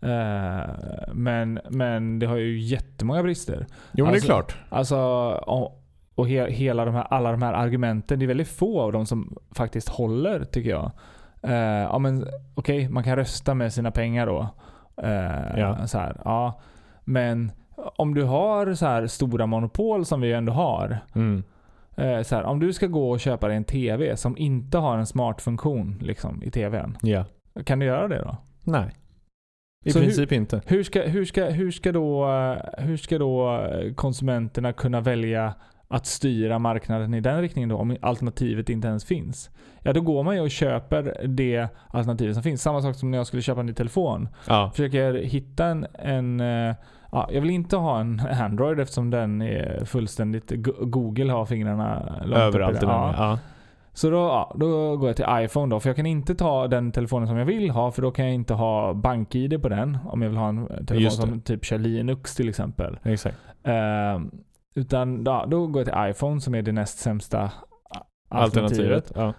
Eh, 0.00 0.70
men, 1.12 1.60
men 1.70 2.18
det 2.18 2.26
har 2.26 2.36
ju 2.36 2.58
jättemånga 2.60 3.22
brister. 3.22 3.66
jo 3.92 4.04
men 4.04 4.14
alltså- 4.14 4.28
det 4.28 4.32
är 4.32 4.34
klart. 4.34 4.56
Alltså, 4.68 4.98
och, 5.46 5.84
och 6.14 6.28
he, 6.28 6.50
hela 6.50 6.84
de 6.84 6.94
här, 6.94 7.06
alla 7.10 7.30
de 7.30 7.42
här 7.42 7.52
argumenten, 7.52 8.18
det 8.18 8.24
är 8.24 8.26
väldigt 8.26 8.48
få 8.48 8.80
av 8.80 8.92
dem 8.92 9.06
som 9.06 9.36
faktiskt 9.54 9.88
håller 9.88 10.44
tycker 10.44 10.70
jag. 10.70 10.90
Eh, 11.42 11.52
ja 11.82 11.98
men 11.98 12.26
okej, 12.54 12.88
man 12.88 13.04
kan 13.04 13.16
rösta 13.16 13.54
med 13.54 13.72
sina 13.72 13.90
pengar 13.90 14.26
då. 14.26 14.48
Eh, 15.02 15.58
Ja. 15.60 15.86
så 15.86 15.98
här, 15.98 16.20
ja. 16.24 16.60
Men 17.04 17.52
om 17.96 18.14
du 18.14 18.24
har 18.24 18.74
så 18.74 18.86
här 18.86 19.06
stora 19.06 19.46
monopol 19.46 20.04
som 20.04 20.20
vi 20.20 20.32
ändå 20.32 20.52
har. 20.52 20.98
Mm. 21.14 21.42
Eh, 21.96 22.22
så 22.22 22.34
här, 22.36 22.42
om 22.44 22.60
du 22.60 22.72
ska 22.72 22.86
gå 22.86 23.10
och 23.10 23.20
köpa 23.20 23.48
dig 23.48 23.56
en 23.56 23.64
TV 23.64 24.16
som 24.16 24.36
inte 24.36 24.78
har 24.78 24.98
en 24.98 25.06
smart 25.06 25.42
funktion 25.42 25.98
liksom, 26.00 26.42
i 26.42 26.50
TVn. 26.50 26.96
Ja. 27.02 27.24
Kan 27.64 27.78
du 27.78 27.86
göra 27.86 28.08
det 28.08 28.18
då? 28.18 28.36
Nej. 28.64 28.90
I 29.84 29.90
Så 29.90 29.98
hur- 29.98 30.06
princip 30.06 30.32
inte. 30.32 30.60
Hur 30.66 30.82
ska, 30.82 31.02
hur, 31.02 31.24
ska, 31.24 31.44
hur, 31.44 31.70
ska 31.70 31.92
då, 31.92 32.26
hur 32.78 32.96
ska 32.96 33.18
då 33.18 33.60
konsumenterna 33.96 34.72
kunna 34.72 35.00
välja 35.00 35.54
att 35.92 36.06
styra 36.06 36.58
marknaden 36.58 37.14
i 37.14 37.20
den 37.20 37.40
riktningen 37.40 37.68
då 37.68 37.76
om 37.76 37.96
alternativet 38.02 38.70
inte 38.70 38.88
ens 38.88 39.04
finns? 39.04 39.50
Ja, 39.80 39.92
då 39.92 40.00
går 40.00 40.22
man 40.22 40.34
ju 40.34 40.40
och 40.40 40.50
köper 40.50 41.26
det 41.28 41.68
alternativet 41.88 42.34
som 42.34 42.42
finns. 42.42 42.62
Samma 42.62 42.82
sak 42.82 42.96
som 42.96 43.10
när 43.10 43.18
jag 43.18 43.26
skulle 43.26 43.42
köpa 43.42 43.60
en 43.60 43.66
ny 43.66 43.72
telefon. 43.72 44.28
Ja. 44.48 44.70
Försöker 44.70 45.14
hitta 45.14 45.66
en, 45.66 45.86
en 45.94 46.40
eh, 46.40 46.74
ja, 47.12 47.28
jag 47.32 47.40
vill 47.40 47.50
inte 47.50 47.76
ha 47.76 48.00
en 48.00 48.20
Android 48.40 48.80
eftersom 48.80 49.10
den 49.10 49.42
är 49.42 49.84
fullständigt, 49.84 50.50
Go- 50.50 50.74
Google 50.80 51.32
har 51.32 51.46
fingrarna 51.46 52.16
långt 52.24 52.42
Överallt 52.42 52.80
den. 52.80 52.88
Ja. 52.88 53.14
Ja. 53.16 53.38
Så 53.94 54.10
då, 54.10 54.16
ja, 54.16 54.54
då 54.58 54.96
går 54.96 55.08
jag 55.08 55.16
till 55.16 55.26
iPhone 55.30 55.74
då, 55.74 55.80
för 55.80 55.88
jag 55.88 55.96
kan 55.96 56.06
inte 56.06 56.34
ta 56.34 56.68
den 56.68 56.92
telefonen 56.92 57.28
som 57.28 57.36
jag 57.36 57.44
vill 57.44 57.70
ha, 57.70 57.90
för 57.90 58.02
då 58.02 58.10
kan 58.10 58.24
jag 58.24 58.34
inte 58.34 58.54
ha 58.54 58.94
BankID 58.94 59.62
på 59.62 59.68
den. 59.68 59.98
Om 60.04 60.22
jag 60.22 60.28
vill 60.28 60.38
ha 60.38 60.48
en 60.48 60.86
telefon 60.86 61.10
som 61.10 61.40
typ 61.40 61.64
kör 61.64 61.78
Linux 61.78 62.36
till 62.36 62.48
exempel. 62.48 62.98
Exakt. 63.02 63.36
Ehm, 63.64 64.30
utan 64.74 65.24
ja, 65.24 65.46
då 65.48 65.66
går 65.66 65.80
jag 65.80 65.86
till 65.86 66.10
iPhone 66.10 66.40
som 66.40 66.54
är 66.54 66.62
det 66.62 66.72
näst 66.72 66.98
sämsta 66.98 67.52
alternativet. 68.28 68.62
Alternativet. 68.62 69.12
Ja. 69.14 69.34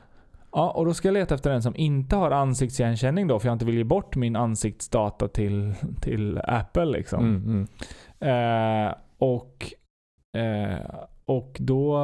Ja, 0.55 0.71
och 0.71 0.85
då 0.85 0.93
ska 0.93 1.07
jag 1.07 1.13
leta 1.13 1.35
efter 1.35 1.51
en 1.51 1.61
som 1.61 1.75
inte 1.75 2.15
har 2.15 2.31
ansiktsigenkänning 2.31 3.27
då, 3.27 3.39
för 3.39 3.47
jag 3.47 3.55
inte 3.55 3.65
vill 3.65 3.77
ge 3.77 3.83
bort 3.83 4.15
min 4.15 4.35
ansiktsdata 4.35 5.27
till, 5.27 5.73
till 6.01 6.39
Apple 6.43 6.85
liksom. 6.85 7.25
Mm, 7.25 7.67
mm. 8.19 8.87
Eh, 8.87 8.93
och, 9.17 9.73
eh, 10.37 10.79
och 11.25 11.57
då, 11.59 11.97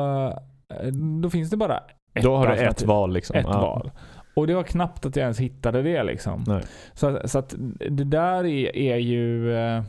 eh, 0.73 0.87
då 1.21 1.29
finns 1.29 1.49
det 1.49 1.57
bara 1.57 1.77
ett 2.13 2.23
Då 2.23 2.35
har 2.35 2.47
du 2.47 2.53
ett 2.53 2.83
val 2.83 3.13
liksom. 3.13 3.35
Ett 3.35 3.45
ja. 3.49 3.61
val. 3.61 3.91
Och 4.35 4.47
det 4.47 4.53
var 4.53 4.63
knappt 4.63 5.05
att 5.05 5.15
jag 5.15 5.23
ens 5.23 5.39
hittade 5.39 5.81
det 5.81 6.03
liksom. 6.03 6.61
Så, 6.93 7.19
så 7.25 7.39
att 7.39 7.55
det 7.89 8.03
där 8.03 8.45
är, 8.45 8.75
är 8.75 8.97
ju... 8.97 9.53
Eh, 9.57 9.83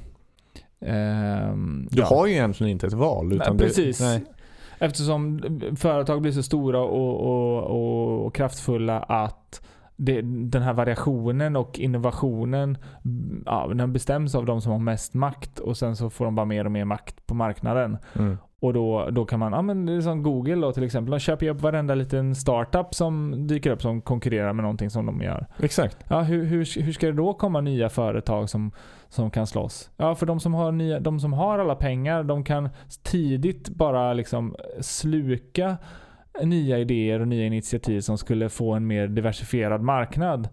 ehm, 0.81 1.89
Du 1.91 2.01
ja. 2.01 2.07
har 2.07 2.27
ju 2.27 2.33
egentligen 2.33 2.71
inte 2.71 2.87
ett 2.87 2.93
val. 2.93 3.33
Utan 3.33 3.57
Nej, 3.57 3.67
precis. 3.67 3.99
Det, 3.99 4.05
nej. 4.05 4.25
Eftersom 4.79 5.41
företag 5.77 6.23
blir 6.23 6.33
så 6.33 6.43
stora 6.43 6.81
och, 6.81 7.21
och, 7.21 7.63
och, 7.63 8.27
och 8.27 8.35
kraftfulla 8.35 8.99
att 8.99 9.67
det, 9.97 10.21
den 10.23 10.63
här 10.63 10.73
variationen 10.73 11.57
och 11.57 11.79
innovationen 11.79 12.79
ja, 13.47 13.71
den 13.75 13.93
bestäms 13.93 14.35
av 14.35 14.45
de 14.45 14.61
som 14.61 14.73
har 14.73 14.79
mest 14.79 15.15
makt 15.15 15.59
och 15.59 15.77
sen 15.77 15.97
så 15.97 16.11
får 16.11 16.25
de 16.25 16.35
bara 16.35 16.47
mer 16.47 16.65
och 16.65 16.73
mer 16.73 16.85
makt 16.85 17.27
på 17.27 17.35
marknaden. 17.35 17.99
Mm. 18.15 18.39
Och 18.61 18.73
då, 18.73 19.09
då 19.11 19.25
kan 19.25 19.39
man, 19.39 19.53
ja 19.53 19.63
men 19.63 19.87
det 19.87 19.93
är 19.93 20.01
som 20.01 20.23
Google 20.23 20.55
då 20.55 20.73
till 20.73 20.83
exempel, 20.83 21.11
de 21.11 21.19
köper 21.19 21.47
ju 21.47 21.53
upp 21.53 21.61
varenda 21.61 21.95
liten 21.95 22.35
startup 22.35 22.95
som 22.95 23.35
dyker 23.47 23.71
upp 23.71 23.83
som 23.83 24.01
konkurrerar 24.01 24.53
med 24.53 24.63
någonting 24.63 24.91
som 24.91 25.07
de 25.07 25.23
gör. 25.23 25.47
Exakt. 25.59 26.05
Ja, 26.09 26.21
hur, 26.21 26.45
hur, 26.45 26.83
hur 26.83 26.93
ska 26.93 27.07
det 27.07 27.13
då 27.13 27.35
komma 27.35 27.61
nya 27.61 27.89
företag 27.89 28.51
som, 28.51 28.73
som 29.09 29.31
kan 29.31 29.47
slåss? 29.47 29.91
Ja, 29.97 30.15
för 30.15 30.27
de 30.27 30.41
som, 30.41 30.55
har 30.55 30.73
nya, 30.73 31.01
de 31.01 31.21
som 31.21 31.33
har 31.33 31.59
alla 31.59 31.75
pengar, 31.75 32.23
de 32.23 32.45
kan 32.45 32.69
tidigt 33.03 33.69
bara 33.69 34.13
liksom 34.13 34.57
sluka 34.81 35.77
nya 36.43 36.79
idéer 36.79 37.21
och 37.21 37.29
nya 37.29 37.47
initiativ 37.47 38.01
som 38.01 38.19
skulle 38.19 38.49
få 38.49 38.73
en 38.73 38.87
mer 38.87 39.07
diversifierad 39.07 39.83
marknad. 39.83 40.49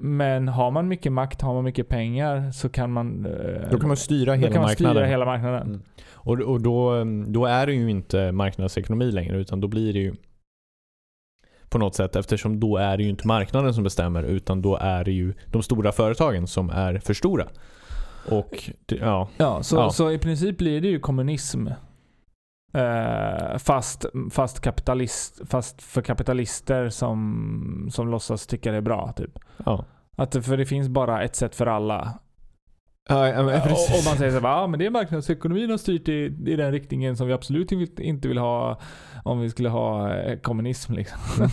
Men 0.00 0.48
har 0.48 0.70
man 0.70 0.88
mycket 0.88 1.12
makt, 1.12 1.40
har 1.42 1.54
man 1.54 1.64
mycket 1.64 1.88
pengar 1.88 2.50
så 2.50 2.68
kan 2.68 2.92
man... 2.92 3.26
eh, 3.26 3.70
Då 3.70 3.78
kan 3.78 3.88
man 3.88 3.96
styra 3.96 4.34
hela 4.34 4.54
man 4.54 4.62
marknaden. 4.62 4.94
styra 4.94 5.06
hela 5.06 5.24
marknaden. 5.24 5.62
Mm. 5.68 5.80
Och, 6.12 6.40
och 6.40 6.60
då, 6.62 7.04
då 7.26 7.46
är 7.46 7.66
det 7.66 7.72
ju 7.72 7.90
inte 7.90 8.32
marknadsekonomi 8.32 9.10
längre 9.12 9.36
utan 9.38 9.60
då 9.60 9.68
blir 9.68 9.92
det 9.92 9.98
ju 9.98 10.14
på 11.68 11.78
något 11.78 11.94
sätt 11.94 12.16
eftersom 12.16 12.60
då 12.60 12.76
är 12.76 12.96
det 12.96 13.02
ju 13.02 13.08
inte 13.08 13.26
marknaden 13.26 13.74
som 13.74 13.84
bestämmer 13.84 14.22
utan 14.22 14.62
då 14.62 14.76
är 14.76 15.04
det 15.04 15.12
ju 15.12 15.34
de 15.46 15.62
stora 15.62 15.92
företagen 15.92 16.46
som 16.46 16.70
är 16.70 16.98
för 16.98 17.14
stora. 17.14 17.46
Och 18.30 18.70
ja, 18.86 19.28
Ja, 19.36 19.62
så, 19.62 19.76
Ja. 19.76 19.90
så 19.90 20.10
i 20.10 20.18
princip 20.18 20.58
blir 20.58 20.80
det 20.80 20.88
ju 20.88 20.98
kommunism. 21.00 21.66
Eh, 22.72 23.58
fast, 23.58 24.06
fast, 24.30 24.60
kapitalist, 24.60 25.40
fast 25.46 25.82
för 25.82 26.02
kapitalister 26.02 26.88
som, 26.88 27.88
som 27.92 28.08
låtsas 28.08 28.46
tycka 28.46 28.70
det 28.70 28.76
är 28.76 28.80
bra. 28.80 29.12
Typ. 29.16 29.38
ja. 29.64 29.84
Att, 30.16 30.44
för 30.46 30.56
det 30.56 30.66
finns 30.66 30.88
bara 30.88 31.22
ett 31.22 31.36
sätt 31.36 31.54
för 31.54 31.66
alla. 31.66 32.18
Ja, 33.08 33.28
ja, 33.28 33.42
men 33.42 33.54
och, 33.56 33.62
precis. 33.62 33.98
och 34.06 34.10
man 34.10 34.18
säger 34.18 34.32
så 34.32 34.40
här, 34.40 34.48
ja 34.48 34.66
men 34.66 34.78
det 34.78 34.86
är 34.86 34.90
marknadsekonomin 34.90 35.70
har 35.70 35.76
styrt 35.76 36.08
i, 36.08 36.12
i 36.46 36.56
den 36.56 36.72
riktningen 36.72 37.16
som 37.16 37.26
vi 37.26 37.32
absolut 37.32 37.72
inte- 37.72 38.02
inte 38.02 38.28
vill 38.28 38.38
ha 38.38 38.80
om 39.24 39.40
vi 39.40 39.50
skulle 39.50 39.68
ha 39.68 40.14
eh, 40.14 40.38
kommunism. 40.38 40.92
Liksom. 40.92 41.18
Mm. 41.38 41.50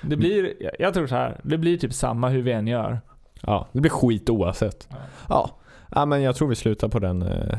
det 0.10 0.16
blir, 0.16 0.54
jag 0.78 0.94
tror 0.94 1.06
så 1.06 1.14
här, 1.14 1.40
det 1.44 1.58
blir 1.58 1.78
typ 1.78 1.92
samma 1.92 2.28
hur 2.28 2.42
vi 2.42 2.52
än 2.52 2.66
gör. 2.66 3.00
Ja, 3.40 3.68
det 3.72 3.80
blir 3.80 3.90
skit 3.90 4.30
oavsett. 4.30 4.88
Ja. 5.28 5.50
Ja, 5.94 6.06
men 6.06 6.22
jag 6.22 6.36
tror 6.36 6.48
vi 6.48 6.54
slutar 6.54 6.88
på 6.88 6.98
den 6.98 7.22
eh, 7.22 7.58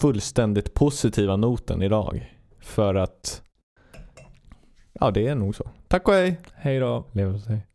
fullständigt 0.00 0.74
positiva 0.74 1.36
noten 1.36 1.82
idag. 1.82 2.38
För 2.60 2.94
att 2.94 3.42
ja, 4.92 5.10
det 5.10 5.26
är 5.26 5.34
nog 5.34 5.54
så. 5.54 5.70
Tack 5.88 6.08
och 6.08 6.14
hej. 6.14 6.40
Hej 6.54 6.78
då. 6.78 7.04
Lever 7.12 7.38
sig. 7.38 7.66